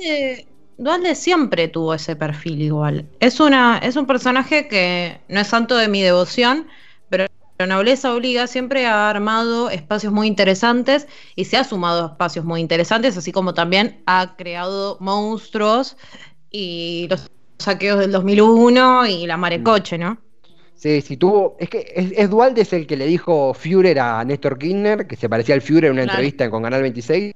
Dualde, 0.78 1.14
siempre 1.14 1.68
tuvo 1.68 1.94
ese 1.94 2.16
perfil 2.16 2.60
igual. 2.60 3.06
Es, 3.18 3.40
una, 3.40 3.78
es 3.78 3.96
un 3.96 4.06
personaje 4.06 4.68
que 4.68 5.18
no 5.28 5.40
es 5.40 5.46
santo 5.46 5.75
de 5.75 5.88
mi 5.88 6.02
devoción, 6.02 6.66
pero 7.08 7.25
la 7.58 7.66
nobleza 7.66 8.14
obliga 8.14 8.46
siempre 8.46 8.84
ha 8.86 9.08
armado 9.08 9.70
espacios 9.70 10.12
muy 10.12 10.26
interesantes 10.26 11.08
y 11.34 11.46
se 11.46 11.56
ha 11.56 11.64
sumado 11.64 12.04
a 12.04 12.06
espacios 12.12 12.44
muy 12.44 12.60
interesantes, 12.60 13.16
así 13.16 13.32
como 13.32 13.54
también 13.54 14.02
ha 14.04 14.36
creado 14.36 14.98
monstruos 15.00 15.96
y 16.50 17.06
los 17.08 17.30
saqueos 17.58 17.98
del 17.98 18.12
2001 18.12 19.06
y 19.06 19.26
la 19.26 19.36
Marecoche, 19.36 19.98
¿no? 19.98 20.18
Sí, 20.75 21.00
sí, 21.00 21.16
tuvo. 21.16 21.56
Es 21.58 21.70
que 21.70 21.92
es, 21.94 22.30
Dualde 22.30 22.62
es 22.62 22.72
el 22.72 22.86
que 22.86 22.96
le 22.96 23.06
dijo 23.06 23.54
Führer 23.54 23.98
a 23.98 24.25
Néstor 24.25 24.58
Kirchner, 24.58 25.06
que 25.06 25.16
se 25.16 25.28
parecía 25.28 25.54
al 25.54 25.62
Führer 25.62 25.86
en 25.86 25.92
una 25.92 26.02
entrevista 26.02 26.50
con 26.50 26.62
Canal 26.62 26.82
26, 26.82 27.34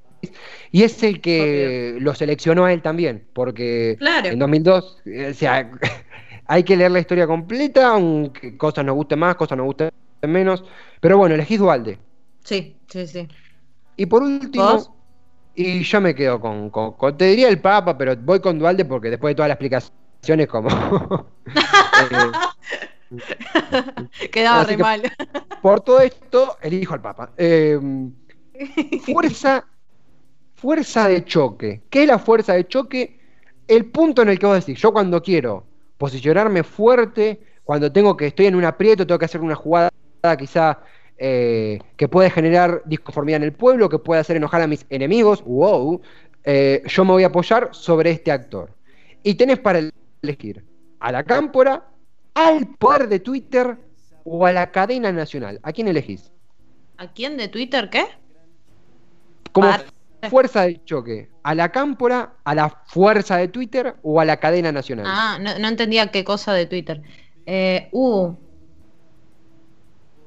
y 0.72 0.82
es 0.82 1.02
el 1.02 1.20
que 1.20 1.96
lo 2.00 2.14
seleccionó 2.14 2.66
a 2.66 2.72
él 2.72 2.82
también, 2.82 3.24
porque 3.32 3.96
en 4.24 4.38
2002, 4.38 4.98
o 5.30 5.34
sea, 5.34 5.70
hay 6.46 6.62
que 6.64 6.76
leer 6.76 6.90
la 6.90 7.00
historia 7.00 7.26
completa, 7.26 7.88
aunque 7.88 8.56
cosas 8.56 8.84
nos 8.84 8.94
gusten 8.94 9.18
más, 9.18 9.36
cosas 9.36 9.56
nos 9.56 9.66
gusten 9.66 9.90
menos. 10.22 10.64
Pero 11.00 11.16
bueno, 11.16 11.34
elegís 11.34 11.58
Dualde. 11.58 11.98
Sí, 12.44 12.76
sí, 12.88 13.06
sí. 13.06 13.26
Y 13.96 14.06
por 14.06 14.22
último, 14.22 14.96
y 15.54 15.82
yo 15.82 16.00
me 16.00 16.14
quedo 16.14 16.40
con, 16.40 17.16
Te 17.16 17.26
diría 17.26 17.48
el 17.48 17.60
Papa, 17.60 17.96
pero 17.96 18.16
voy 18.16 18.40
con 18.40 18.58
Dualde 18.58 18.84
porque 18.84 19.10
después 19.10 19.32
de 19.32 19.36
todas 19.36 19.48
las 19.48 19.58
explicaciones, 20.20 20.46
como. 20.48 20.68
eh, 22.10 22.32
Quedaba 24.30 24.64
re 24.64 24.76
mal. 24.76 25.02
Por 25.60 25.80
todo 25.80 26.00
esto, 26.00 26.56
elijo 26.62 26.94
al 26.94 27.00
Papa. 27.00 27.32
Em, 27.36 28.12
fuerza, 29.04 29.66
fuerza 30.54 31.08
de 31.08 31.24
choque. 31.24 31.82
¿Qué 31.90 32.02
es 32.02 32.08
la 32.08 32.18
fuerza 32.18 32.54
de 32.54 32.66
choque? 32.68 33.18
El 33.66 33.86
punto 33.86 34.22
en 34.22 34.28
el 34.28 34.38
que 34.38 34.46
vos 34.46 34.64
decís, 34.64 34.80
yo 34.80 34.92
cuando 34.92 35.22
quiero 35.22 35.64
posicionarme 35.98 36.62
fuerte, 36.62 37.40
cuando 37.64 37.90
tengo 37.92 38.16
que 38.16 38.28
estoy 38.28 38.46
en 38.46 38.54
un 38.54 38.64
aprieto, 38.64 39.06
tengo 39.06 39.18
que 39.18 39.24
hacer 39.24 39.40
una 39.40 39.54
jugada 39.54 39.90
quizá 40.38 40.80
eh, 41.18 41.78
que 41.96 42.08
puede 42.08 42.30
generar 42.30 42.82
disconformidad 42.84 43.38
en 43.38 43.44
el 43.44 43.52
pueblo, 43.52 43.88
que 43.88 43.98
puede 43.98 44.20
hacer 44.20 44.36
enojar 44.36 44.62
a 44.62 44.66
mis 44.66 44.86
enemigos, 44.88 45.42
wow, 45.44 46.00
eh, 46.44 46.82
yo 46.86 47.04
me 47.04 47.12
voy 47.12 47.24
a 47.24 47.28
apoyar 47.28 47.68
sobre 47.72 48.10
este 48.10 48.32
actor. 48.32 48.70
Y 49.22 49.34
tenés 49.34 49.58
para 49.58 49.80
elegir 50.22 50.64
a 51.00 51.12
la 51.12 51.24
cámpora, 51.24 51.86
al 52.34 52.66
poder 52.76 53.08
de 53.08 53.20
Twitter 53.20 53.78
o 54.24 54.46
a 54.46 54.52
la 54.52 54.70
cadena 54.70 55.12
nacional. 55.12 55.60
¿A 55.62 55.72
quién 55.72 55.88
elegís? 55.88 56.30
¿A 56.98 57.12
quién 57.12 57.36
de 57.36 57.48
Twitter 57.48 57.88
qué? 57.90 58.04
Como 59.52 59.72
fuerza 60.28 60.62
de 60.62 60.84
choque. 60.84 61.30
¿A 61.42 61.54
la 61.54 61.70
cámpora, 61.70 62.34
a 62.44 62.54
la 62.54 62.68
fuerza 62.86 63.38
de 63.38 63.48
Twitter 63.48 63.96
o 64.02 64.20
a 64.20 64.24
la 64.24 64.36
cadena 64.36 64.70
nacional? 64.70 65.06
Ah, 65.08 65.38
no, 65.40 65.58
no 65.58 65.68
entendía 65.68 66.10
qué 66.10 66.24
cosa 66.24 66.52
de 66.52 66.66
Twitter. 66.66 67.02
Eh, 67.46 67.88
uh, 67.92 68.34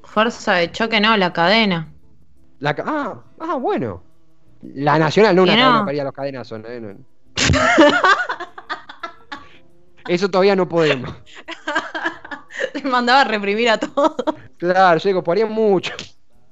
Fuerza 0.02 0.54
de 0.54 0.70
choque, 0.70 1.00
no, 1.00 1.16
la 1.16 1.32
cadena. 1.32 1.88
La, 2.60 2.76
ah, 2.84 3.20
ah, 3.40 3.56
bueno. 3.56 4.02
La 4.62 4.98
nacional, 4.98 5.34
no 5.34 5.42
una 5.42 5.56
cadena 5.56 5.84
para 5.84 6.04
los 6.04 6.12
cadenazos. 6.12 6.60
¿no? 6.60 6.68
Eso 10.08 10.28
todavía 10.28 10.56
no 10.56 10.68
podemos. 10.68 11.14
Te 12.72 12.82
mandaba 12.82 13.22
a 13.22 13.24
reprimir 13.24 13.68
a 13.70 13.78
todos. 13.78 14.14
Claro, 14.58 14.98
yo 14.98 15.24
podrían 15.24 15.50
mucho. 15.50 15.92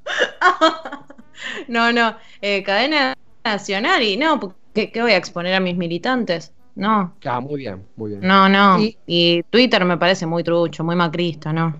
no, 1.69 1.93
no. 1.93 2.17
Eh, 2.41 2.63
cadena 2.63 3.17
nacional 3.45 4.03
y 4.03 4.17
no, 4.17 4.55
¿qué, 4.75 4.91
voy 5.01 5.13
a 5.13 5.17
exponer 5.17 5.55
a 5.55 5.61
mis 5.61 5.77
militantes? 5.77 6.53
No. 6.75 7.15
Ah, 7.25 7.41
muy 7.41 7.59
bien, 7.59 7.87
muy 7.97 8.11
bien. 8.11 8.23
No, 8.23 8.49
no. 8.49 8.79
y 9.07 9.43
Twitter 9.51 9.85
me 9.85 9.99
parece 9.99 10.27
muy 10.27 10.43
trucho, 10.43 10.83
muy 10.83 10.97
macrista, 10.97 11.53
¿no? 11.53 11.79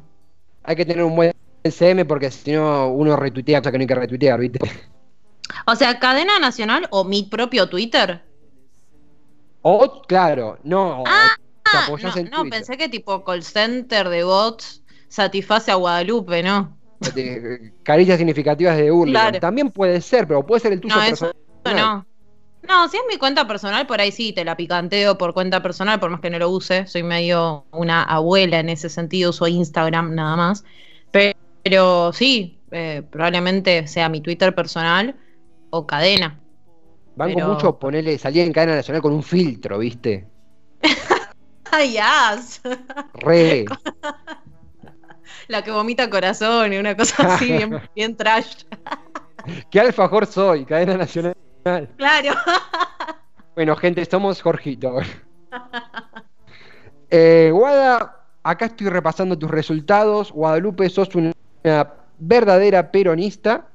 Hay 0.65 0.77
que 0.77 0.85
tener 0.85 1.03
un 1.03 1.17
buen 1.17 1.33
CM 1.65 2.05
porque 2.05 2.31
si 2.31 2.53
no 2.53 2.89
uno 2.89 3.17
retuitea 3.17 3.61
o 3.61 3.63
sea 3.63 3.73
que 3.73 3.79
no 3.79 3.83
hay 3.83 3.89
que 3.89 3.95
retuitear, 3.95 4.39
¿viste? 4.41 4.59
O 5.67 5.75
sea, 5.77 5.99
cadena 5.99 6.39
nacional 6.39 6.87
o 6.91 7.05
mi 7.05 7.25
propio 7.25 7.69
Twitter. 7.69 8.23
O, 9.63 10.03
claro, 10.03 10.59
no. 10.65 11.05
Ah, 11.07 11.37
no, 12.31 12.45
pensé 12.51 12.77
que 12.77 12.89
tipo 12.89 13.25
call 13.25 13.43
center 13.43 14.09
de 14.09 14.25
bots 14.25 14.83
satisface 15.09 15.71
a 15.71 15.77
Guadalupe, 15.77 16.43
¿no? 16.43 16.77
Caricias 17.83 18.19
significativas 18.19 18.77
de 18.77 18.91
Urli. 18.93 19.19
También 19.41 19.71
puede 19.71 20.01
ser, 20.01 20.27
pero 20.27 20.45
puede 20.47 20.61
ser 20.61 20.73
el 20.73 20.81
tuyo 20.81 20.95
personal 20.95 21.35
no. 21.65 22.07
No, 22.69 22.89
si 22.89 22.97
es 22.97 23.03
mi 23.09 23.19
cuenta 23.19 23.47
personal, 23.49 23.87
por 23.89 24.01
ahí 24.01 24.13
sí, 24.13 24.33
te 24.33 24.45
la 24.45 24.57
picanteo 24.57 25.19
por 25.19 25.35
cuenta 25.35 25.63
personal, 25.63 25.99
por 25.99 26.11
más 26.11 26.21
que 26.21 26.31
no 26.31 26.39
lo 26.39 26.49
use. 26.49 26.87
Soy 26.87 27.03
medio 27.03 27.65
una 27.73 28.05
abuela 28.05 28.61
en 28.61 28.69
ese 28.69 28.89
sentido, 28.89 29.31
uso 29.31 29.49
Instagram 29.49 30.15
nada 30.15 30.37
más. 30.37 30.65
Pero, 31.11 32.13
sí, 32.13 32.61
eh, 32.71 33.03
probablemente 33.11 33.89
sea 33.89 34.09
mi 34.09 34.21
Twitter 34.21 34.55
personal 34.55 35.17
o 35.71 35.87
cadena. 35.89 36.39
Banco 37.17 37.41
mucho 37.41 37.79
ponerle, 37.79 38.17
salir 38.17 38.45
en 38.45 38.53
cadena 38.53 38.77
nacional 38.77 39.03
con 39.03 39.13
un 39.13 39.25
filtro, 39.25 39.79
¿viste? 39.79 40.29
¡Ay, 41.73 41.97
as! 41.97 42.61
Re. 43.15 43.65
La 45.49 45.65
que 45.65 45.71
vomita 45.71 46.11
corazón 46.11 46.71
y 46.75 46.77
una 46.77 46.95
cosa 46.95 47.35
así, 47.35 47.47
bien, 47.51 47.81
bien 47.97 48.15
trash. 48.15 48.65
¿Qué 49.71 49.81
alfajor 49.81 50.27
soy? 50.27 50.67
Cadena 50.67 50.99
nacional. 50.99 51.35
Claro. 51.97 52.35
Bueno, 53.55 53.75
gente, 53.77 54.05
somos 54.05 54.43
Jorgito. 54.43 54.99
Eh, 57.11 57.51
Guada, 57.53 58.25
acá 58.43 58.67
estoy 58.67 58.89
repasando 58.89 59.39
tus 59.39 59.51
resultados. 59.51 60.31
Guadalupe, 60.33 60.89
sos 60.91 61.15
una 61.15 61.33
verdadera 62.19 62.91
peronista 62.91 63.69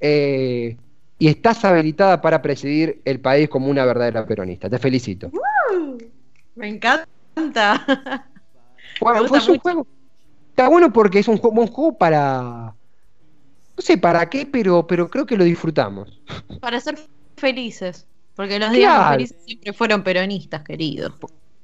eh, 0.00 0.76
y 1.18 1.28
estás 1.28 1.64
habilitada 1.64 2.20
para 2.20 2.40
presidir 2.40 3.00
el 3.04 3.20
país 3.20 3.48
como 3.48 3.68
una 3.68 3.84
verdadera 3.84 4.26
peronista. 4.26 4.68
Te 4.68 4.78
felicito. 4.78 5.30
me 6.54 6.68
encanta. 6.68 7.06
Bueno, 9.00 9.26
pues 9.26 9.48
un 9.48 9.58
juego. 9.58 9.86
Está 10.50 10.68
bueno 10.68 10.92
porque 10.92 11.18
es 11.18 11.28
un 11.28 11.36
juego, 11.36 11.62
un 11.62 11.66
juego 11.66 11.98
para. 11.98 12.74
No 13.76 13.82
sé 13.82 13.98
para 13.98 14.30
qué, 14.30 14.46
pero, 14.46 14.86
pero 14.86 15.10
creo 15.10 15.26
que 15.26 15.36
lo 15.36 15.42
disfrutamos. 15.42 16.20
Para 16.60 16.78
ser 16.78 16.96
felices. 17.36 18.06
Porque 18.36 18.60
los 18.60 18.70
días 18.70 19.10
felices 19.10 19.36
siempre 19.44 19.72
fueron 19.72 20.04
peronistas, 20.04 20.62
queridos. 20.62 21.12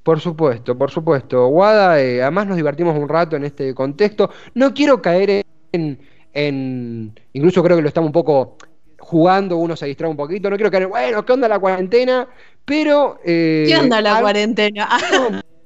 Por 0.02 0.20
supuesto, 0.20 0.76
por 0.76 0.90
supuesto. 0.90 1.46
Guada, 1.48 2.00
eh, 2.00 2.20
además 2.22 2.48
nos 2.48 2.56
divertimos 2.56 2.98
un 2.98 3.08
rato 3.08 3.36
en 3.36 3.44
este 3.44 3.74
contexto. 3.74 4.30
No 4.54 4.74
quiero 4.74 5.00
caer 5.00 5.44
en, 5.72 5.98
en, 6.32 7.20
Incluso 7.32 7.62
creo 7.62 7.76
que 7.76 7.82
lo 7.82 7.88
estamos 7.88 8.08
un 8.08 8.12
poco 8.12 8.56
jugando, 8.98 9.56
uno 9.56 9.76
se 9.76 9.86
distrae 9.86 10.10
un 10.10 10.16
poquito. 10.16 10.50
No 10.50 10.56
quiero 10.56 10.70
caer 10.70 10.84
en, 10.84 10.90
bueno, 10.90 11.24
¿qué 11.24 11.32
onda 11.32 11.48
la 11.48 11.58
cuarentena? 11.58 12.28
Pero... 12.64 13.20
Eh, 13.24 13.66
¿Qué 13.68 13.76
onda 13.76 14.00
la 14.00 14.20
cuarentena? 14.20 14.88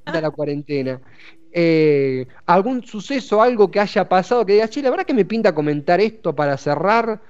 ¿Qué 0.04 0.10
onda 0.10 0.20
la 0.20 0.30
cuarentena? 0.30 1.00
Eh, 1.50 2.26
algún 2.46 2.84
suceso, 2.84 3.40
algo 3.40 3.70
que 3.70 3.80
haya 3.80 4.08
pasado 4.08 4.44
que 4.44 4.54
digas, 4.54 4.70
che, 4.70 4.82
la 4.82 4.90
verdad 4.90 5.06
que 5.06 5.14
me 5.14 5.24
pinta 5.24 5.54
comentar 5.54 6.00
esto 6.00 6.34
para 6.34 6.56
cerrar. 6.56 7.20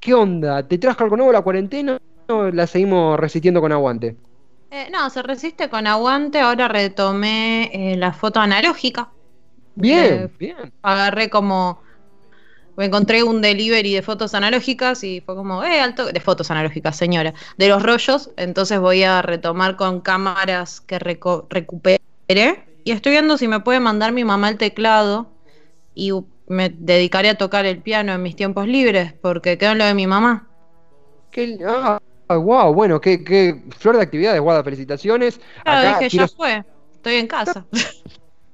¿Qué 0.00 0.14
onda? 0.14 0.66
¿Te 0.66 0.78
trajo 0.78 1.04
algo 1.04 1.16
nuevo 1.16 1.32
la 1.32 1.42
cuarentena? 1.42 1.98
la 2.28 2.66
seguimos 2.66 3.20
resistiendo 3.20 3.60
con 3.60 3.70
aguante? 3.70 4.16
Eh, 4.70 4.88
no, 4.90 5.08
se 5.10 5.22
resiste 5.22 5.68
con 5.68 5.86
aguante. 5.86 6.40
Ahora 6.40 6.68
retomé 6.68 7.70
eh, 7.72 7.96
la 7.96 8.12
foto 8.12 8.40
analógica. 8.40 9.10
Bien, 9.74 10.14
eh, 10.24 10.30
bien. 10.38 10.72
Agarré 10.82 11.30
como. 11.30 11.80
Me 12.76 12.86
encontré 12.86 13.22
un 13.22 13.40
delivery 13.40 13.94
de 13.94 14.02
fotos 14.02 14.34
analógicas 14.34 15.02
y 15.02 15.20
fue 15.20 15.34
como, 15.34 15.64
eh, 15.64 15.80
alto. 15.80 16.06
De 16.06 16.20
fotos 16.20 16.50
analógicas, 16.50 16.96
señora. 16.96 17.32
De 17.56 17.68
los 17.68 17.82
rollos. 17.82 18.30
Entonces 18.36 18.80
voy 18.80 19.02
a 19.02 19.22
retomar 19.22 19.76
con 19.76 20.00
cámaras 20.00 20.80
que 20.80 20.98
recuperé. 20.98 22.00
Y 22.28 22.92
estoy 22.92 23.12
viendo 23.12 23.38
si 23.38 23.48
me 23.48 23.60
puede 23.60 23.80
mandar 23.80 24.12
mi 24.12 24.24
mamá 24.24 24.48
el 24.48 24.58
teclado. 24.58 25.28
Y 25.94 26.12
me 26.46 26.68
dedicaré 26.68 27.30
a 27.30 27.38
tocar 27.38 27.66
el 27.66 27.78
piano 27.78 28.12
en 28.12 28.22
mis 28.22 28.36
tiempos 28.36 28.66
libres. 28.66 29.12
Porque 29.20 29.58
quedó 29.58 29.72
en 29.72 29.78
lo 29.78 29.84
de 29.84 29.94
mi 29.94 30.06
mamá. 30.06 30.48
Que, 31.30 31.58
ah, 31.66 32.00
wow, 32.28 32.72
bueno, 32.72 33.00
qué, 33.00 33.62
flor 33.78 33.96
de 33.96 34.02
actividades, 34.02 34.40
Guada, 34.40 34.64
felicitaciones. 34.64 35.40
Claro, 35.62 36.00
dije, 36.00 36.16
ya 36.16 36.28
fue, 36.28 36.64
estoy 36.92 37.14
en 37.16 37.26
casa. 37.26 37.66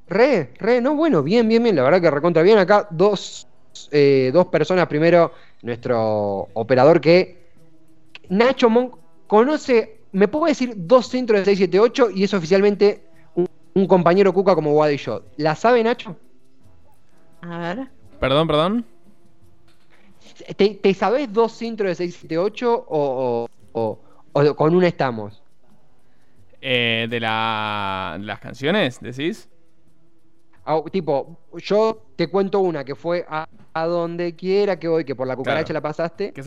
Re, 0.09 0.53
re, 0.59 0.83
no, 0.83 0.95
bueno, 0.95 1.23
bien, 1.23 1.49
bien, 1.49 1.63
bien, 1.63 1.75
la 1.75 1.85
verdad 1.85 2.03
que 2.03 2.11
recontra 2.11 2.43
bien. 2.43 2.59
Acá 2.59 2.87
dos, 2.91 3.47
eh, 3.91 4.31
dos 4.31 4.49
personas, 4.49 4.87
primero 4.87 5.33
nuestro 5.63 6.49
operador 6.53 7.01
que 7.01 7.47
Nacho 8.29 8.69
Monk 8.69 8.97
conoce, 9.27 10.01
me 10.13 10.29
puedo 10.29 10.47
decir, 10.47 10.75
dos 10.77 11.07
centros 11.07 11.41
de 11.41 11.45
678 11.47 12.11
y 12.15 12.25
es 12.25 12.35
oficialmente 12.35 13.07
un, 13.75 13.87
compañero 13.87 14.33
Cuca 14.33 14.55
como 14.55 14.73
Guada 14.73 14.93
y 14.93 14.97
yo. 14.97 15.23
¿La 15.37 15.55
sabe 15.55 15.83
Nacho? 15.83 16.17
A 17.43 17.59
ver. 17.59 17.89
Perdón, 18.21 18.47
perdón. 18.47 18.87
¿Te, 20.57 20.71
te 20.71 20.95
sabes 20.95 21.33
dos 21.33 21.53
centros 21.53 21.89
de 21.89 21.95
678 21.95 22.87
o, 22.89 23.49
o, 23.73 23.99
con 24.57 24.75
una 24.75 24.89
estamos? 24.89 25.43
Eh, 26.61 27.07
de, 27.11 27.19
la, 27.19 28.19
las 28.21 28.39
canciones, 28.39 29.01
decís? 29.01 29.49
Ah, 30.65 30.81
tipo, 30.93 31.37
yo 31.57 32.05
te 32.15 32.29
cuento 32.29 32.61
una 32.61 32.85
que 32.85 32.95
fue 32.95 33.27
a, 33.29 33.49
donde 33.87 34.37
quiera 34.37 34.79
que 34.79 34.87
voy, 34.87 35.05
que 35.05 35.17
por 35.17 35.27
la 35.27 35.35
cucaracha 35.35 35.73
la 35.73 35.81
pasaste. 35.81 36.31
¿Te, 36.31 36.43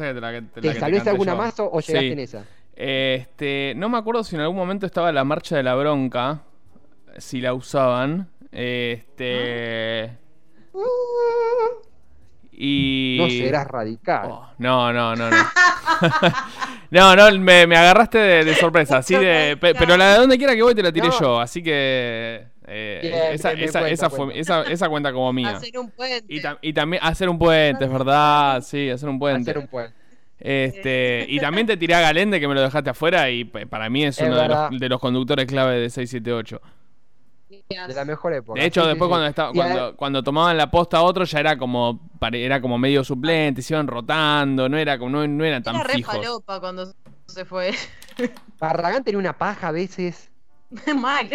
la 0.61 1.11
alguna 1.11 1.35
más 1.35 1.59
o, 1.59 1.81
llegaste 1.81 2.13
en 2.13 2.19
esa? 2.19 2.45
Este, 2.77 3.73
no 3.75 3.89
me 3.89 3.97
acuerdo 3.97 4.23
si 4.23 4.35
en 4.35 4.41
algún 4.41 4.55
momento 4.55 4.85
estaba 4.85 5.11
la 5.11 5.25
marcha 5.25 5.57
de 5.57 5.63
la 5.63 5.75
bronca, 5.75 6.43
si 7.17 7.41
la 7.41 7.53
usaban. 7.53 8.29
Este. 8.51 10.17
Y... 12.51 13.17
No 13.19 13.29
serás 13.29 13.67
radical. 13.67 14.29
Oh, 14.31 14.47
no, 14.59 14.93
no, 14.93 15.15
no, 15.15 15.29
no. 15.29 15.37
no, 16.91 17.15
no, 17.15 17.39
me, 17.39 17.63
agarraste 17.63 18.17
de, 18.17 18.55
sorpresa. 18.55 18.97
Así 18.97 19.15
de, 19.15 19.57
pero 19.59 19.97
la 19.97 20.13
de 20.13 20.19
donde 20.19 20.37
quiera 20.37 20.55
que 20.55 20.61
voy 20.61 20.73
te 20.73 20.81
la 20.81 20.91
tiré 20.91 21.09
yo. 21.19 21.39
Así 21.39 21.61
que 21.61 22.47
eh, 22.67 23.31
esa, 23.33 23.51
esa, 23.51 24.09
fue, 24.09 24.39
esa, 24.39 24.89
cuenta 24.89 25.11
como 25.11 25.31
mía. 25.33 25.57
Hacer 25.57 25.77
un 25.77 25.91
puente. 25.91 26.25
Y, 26.61 26.73
también 26.73 27.03
hacer 27.03 27.27
un 27.27 27.37
puente, 27.37 27.83
es 27.83 27.91
verdad. 27.91 28.61
Sí, 28.61 28.89
hacer 28.89 29.09
un 29.09 29.19
puente. 29.19 29.51
Hacer 29.51 29.61
un 29.61 29.67
puente. 29.67 29.93
Este, 30.39 31.25
y 31.27 31.39
también 31.39 31.65
te 31.65 31.77
tiré 31.77 31.95
a 31.95 32.01
Galende 32.01 32.39
que 32.39 32.47
me 32.47 32.53
lo 32.53 32.61
dejaste 32.61 32.89
afuera 32.89 33.29
y 33.29 33.45
para 33.45 33.89
mí 33.89 34.03
es, 34.03 34.19
uno 34.19 34.35
de 34.35 34.47
los, 34.47 34.79
de 34.79 34.89
los, 34.89 34.99
conductores 34.99 35.45
clave 35.45 35.79
de 35.79 35.89
678. 35.89 36.61
De 37.69 37.93
la 37.93 38.05
mejor 38.05 38.33
época. 38.33 38.59
De 38.59 38.65
hecho, 38.65 38.85
después 38.85 39.07
cuando, 39.09 39.27
estaba, 39.27 39.51
cuando, 39.51 39.95
cuando, 39.95 40.23
tomaban 40.23 40.57
la 40.57 40.69
posta 40.69 40.97
a 40.97 41.01
otro 41.03 41.23
ya 41.25 41.39
era 41.39 41.57
como 41.57 41.99
era 42.31 42.61
como 42.61 42.77
medio 42.77 43.03
suplente, 43.03 43.61
se 43.61 43.73
iban 43.73 43.87
rotando, 43.87 44.67
no 44.67 44.77
era 44.77 44.97
como 44.97 45.11
no, 45.11 45.27
no 45.27 45.45
eran 45.45 45.63
tan 45.63 45.75
era 45.75 45.85
fijos. 45.85 46.15
Re 46.15 46.59
cuando 46.59 46.93
se 47.27 47.45
fue. 47.45 47.73
Barragán 48.59 49.03
tenía 49.03 49.19
una 49.19 49.37
paja 49.37 49.69
a 49.69 49.71
veces. 49.71 50.31
Mal. 50.95 51.29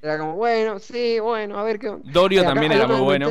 Era 0.00 0.18
como, 0.18 0.34
bueno, 0.34 0.78
sí, 0.78 1.18
bueno, 1.18 1.58
a 1.58 1.64
ver 1.64 1.78
qué. 1.78 1.96
Dorio 2.04 2.44
también 2.44 2.72
era 2.72 2.86
muy 2.86 3.00
bueno. 3.00 3.30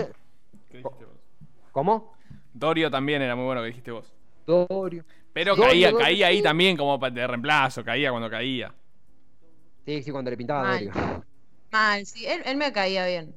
¿Cómo? 1.72 2.14
Dorio 2.54 2.90
también 2.90 3.22
era 3.22 3.36
muy 3.36 3.46
bueno 3.46 3.62
que 3.62 3.68
dijiste 3.68 3.92
vos. 3.92 4.12
Dorio. 4.46 5.06
Pero 5.34 5.56
caía, 5.56 5.94
caía 5.94 6.28
ahí 6.28 6.42
también 6.42 6.76
como 6.76 6.98
de 6.98 7.28
reemplazo, 7.28 7.84
caía 7.84 8.10
cuando 8.10 8.30
caía. 8.30 8.74
Sí, 9.86 10.02
sí, 10.02 10.12
cuando 10.12 10.32
le 10.32 10.38
pintaba 10.38 10.68
a 10.68 10.74
Dorio. 10.74 10.92
Mal, 11.78 12.08
sí, 12.08 12.26
él, 12.26 12.58
me 12.58 12.72
caía 12.72 13.06
bien. 13.06 13.36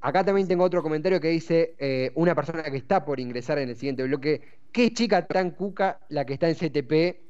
Acá 0.00 0.24
también 0.24 0.48
tengo 0.48 0.64
otro 0.64 0.82
comentario 0.82 1.20
que 1.20 1.28
dice 1.28 1.74
eh, 1.78 2.10
una 2.14 2.34
persona 2.34 2.62
que 2.62 2.78
está 2.78 3.04
por 3.04 3.20
ingresar 3.20 3.58
en 3.58 3.68
el 3.68 3.76
siguiente 3.76 4.02
bloque. 4.02 4.40
¿Qué 4.72 4.94
chica 4.94 5.26
tan 5.26 5.50
cuca 5.50 6.00
la 6.08 6.24
que 6.24 6.32
está 6.32 6.48
en 6.48 6.54
CTP? 6.54 7.20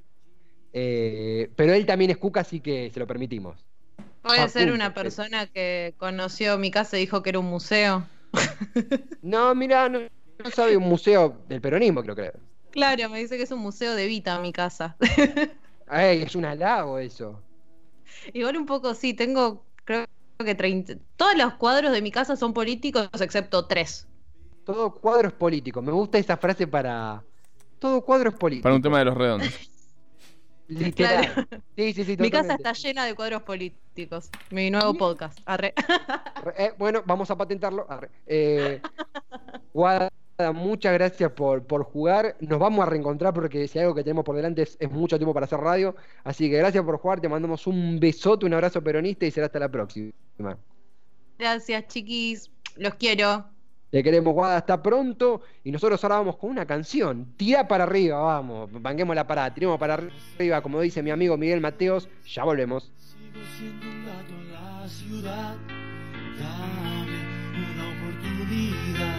Eh, 0.73 1.51
pero 1.57 1.73
él 1.75 1.85
también 1.85 2.13
es 2.13 2.19
cuca, 2.19 2.43
así 2.43 2.61
que 2.61 2.93
se 2.95 3.01
lo 3.01 3.09
permitimos. 3.09 3.67
Puede 4.23 4.49
ser 4.49 4.71
una 4.71 4.95
persona 4.95 5.49
que 5.49 5.95
conoció 5.97 6.59
mi 6.59 6.71
casa 6.71 6.97
y 6.97 7.01
dijo 7.01 7.25
que 7.25 7.31
era 7.31 7.41
un 7.41 7.47
museo. 7.47 8.07
no, 9.23 9.53
mira, 9.57 9.89
no, 9.89 9.99
sabe 10.55 10.77
un 10.77 10.85
museo 10.85 11.43
del 11.49 11.61
peronismo, 11.61 12.03
creo 12.03 12.15
que. 12.15 12.33
Claro, 12.71 13.09
me 13.09 13.19
dice 13.19 13.37
que 13.37 13.43
es 13.43 13.51
un 13.51 13.61
museo 13.61 13.97
de 13.97 14.07
Vita 14.07 14.39
mi 14.39 14.53
casa. 14.53 14.97
Ay, 15.89 16.23
es 16.23 16.37
un 16.37 16.45
halago 16.45 17.01
eso. 17.01 17.43
Igual 18.33 18.57
un 18.57 18.67
poco 18.67 18.95
sí, 18.95 19.13
tengo, 19.13 19.65
creo 19.85 20.07
que 20.45 20.55
30, 20.55 20.95
todos 21.17 21.37
los 21.37 21.55
cuadros 21.55 21.93
de 21.93 22.03
mi 22.03 22.11
casa 22.11 22.37
son 22.37 22.53
políticos 22.53 23.09
excepto 23.21 23.67
tres. 23.67 24.07
Todo 24.65 24.93
cuadro 24.95 25.29
es 25.29 25.35
político. 25.35 25.81
Me 25.81 25.93
gusta 25.93 26.19
esa 26.19 26.37
frase 26.37 26.67
para. 26.67 27.23
Todo 27.79 28.03
cuadro 28.03 28.31
es 28.31 28.37
político. 28.37 28.65
Para 28.65 28.75
un 28.75 28.83
tema 28.83 28.99
de 28.99 29.05
los 29.05 29.17
redondos. 29.17 29.49
Literal. 30.69 31.47
Sí, 31.77 31.93
sí, 31.93 32.05
sí, 32.05 32.17
Mi 32.19 32.31
casa 32.31 32.55
está 32.55 32.73
llena 32.73 33.05
de 33.05 33.15
cuadros 33.15 33.43
políticos. 33.43 34.29
Mi 34.51 34.69
nuevo 34.71 34.95
podcast. 34.95 35.39
Arre. 35.45 35.73
Eh, 36.59 36.73
bueno, 36.77 37.03
vamos 37.07 37.31
a 37.31 37.37
patentarlo. 37.37 37.87
Arre. 37.89 38.11
Eh, 38.27 38.83
muchas 40.55 40.93
gracias 40.93 41.33
por, 41.33 41.65
por, 41.65 41.85
jugar. 41.85 42.37
Nos 42.41 42.59
vamos 42.59 42.87
a 42.87 42.91
reencontrar 42.91 43.33
porque 43.33 43.67
si 43.69 43.79
algo 43.79 43.95
que 43.95 44.03
tenemos 44.03 44.25
por 44.25 44.37
delante 44.37 44.63
es, 44.63 44.91
mucho 44.91 45.19
tiempo 45.19 45.33
para 45.33 45.47
hacer 45.47 45.59
radio. 45.59 45.97
Así 46.25 46.51
que 46.51 46.59
gracias 46.59 46.85
por 46.85 46.99
jugar, 46.99 47.21
te 47.21 47.29
mandamos 47.29 47.67
un 47.67 47.99
besote, 47.99 48.47
un 48.47 48.55
abrazo 48.55 48.83
peronista 48.83 49.27
y 49.27 49.31
será 49.31 49.47
hasta 49.47 49.59
la 49.59 49.69
próxima. 49.69 50.13
Gracias, 51.39 51.87
chiquis. 51.89 52.51
Los 52.77 52.95
quiero. 52.95 53.47
Te 53.91 54.03
queremos, 54.03 54.35
Guada, 54.35 54.59
hasta 54.59 54.83
pronto. 54.83 55.43
Y 55.65 55.71
nosotros 55.71 56.03
ahora 56.05 56.19
vamos 56.19 56.37
con 56.37 56.51
una 56.51 56.67
canción. 56.67 57.33
Tira 57.37 57.67
para 57.67 57.85
arriba, 57.85 58.19
vamos. 58.19 58.71
Banquemos 58.73 59.17
la 59.17 59.27
parada, 59.27 59.55
tiremos 59.55 59.79
para 59.79 59.95
arriba, 59.95 60.61
como 60.61 60.81
dice 60.81 61.03
mi 61.03 61.11
amigo 61.11 61.37
Miguel 61.37 61.61
Mateos. 61.61 62.09
Ya 62.27 62.45
volvemos. 62.45 62.93
Sigo 62.99 63.45
siendo 63.57 63.87
un 63.87 64.05
gato 64.05 64.35
la 64.53 64.89
ciudad. 64.89 65.57
Dame 66.39 67.17
una 67.73 67.89
oportunidad 67.89 69.16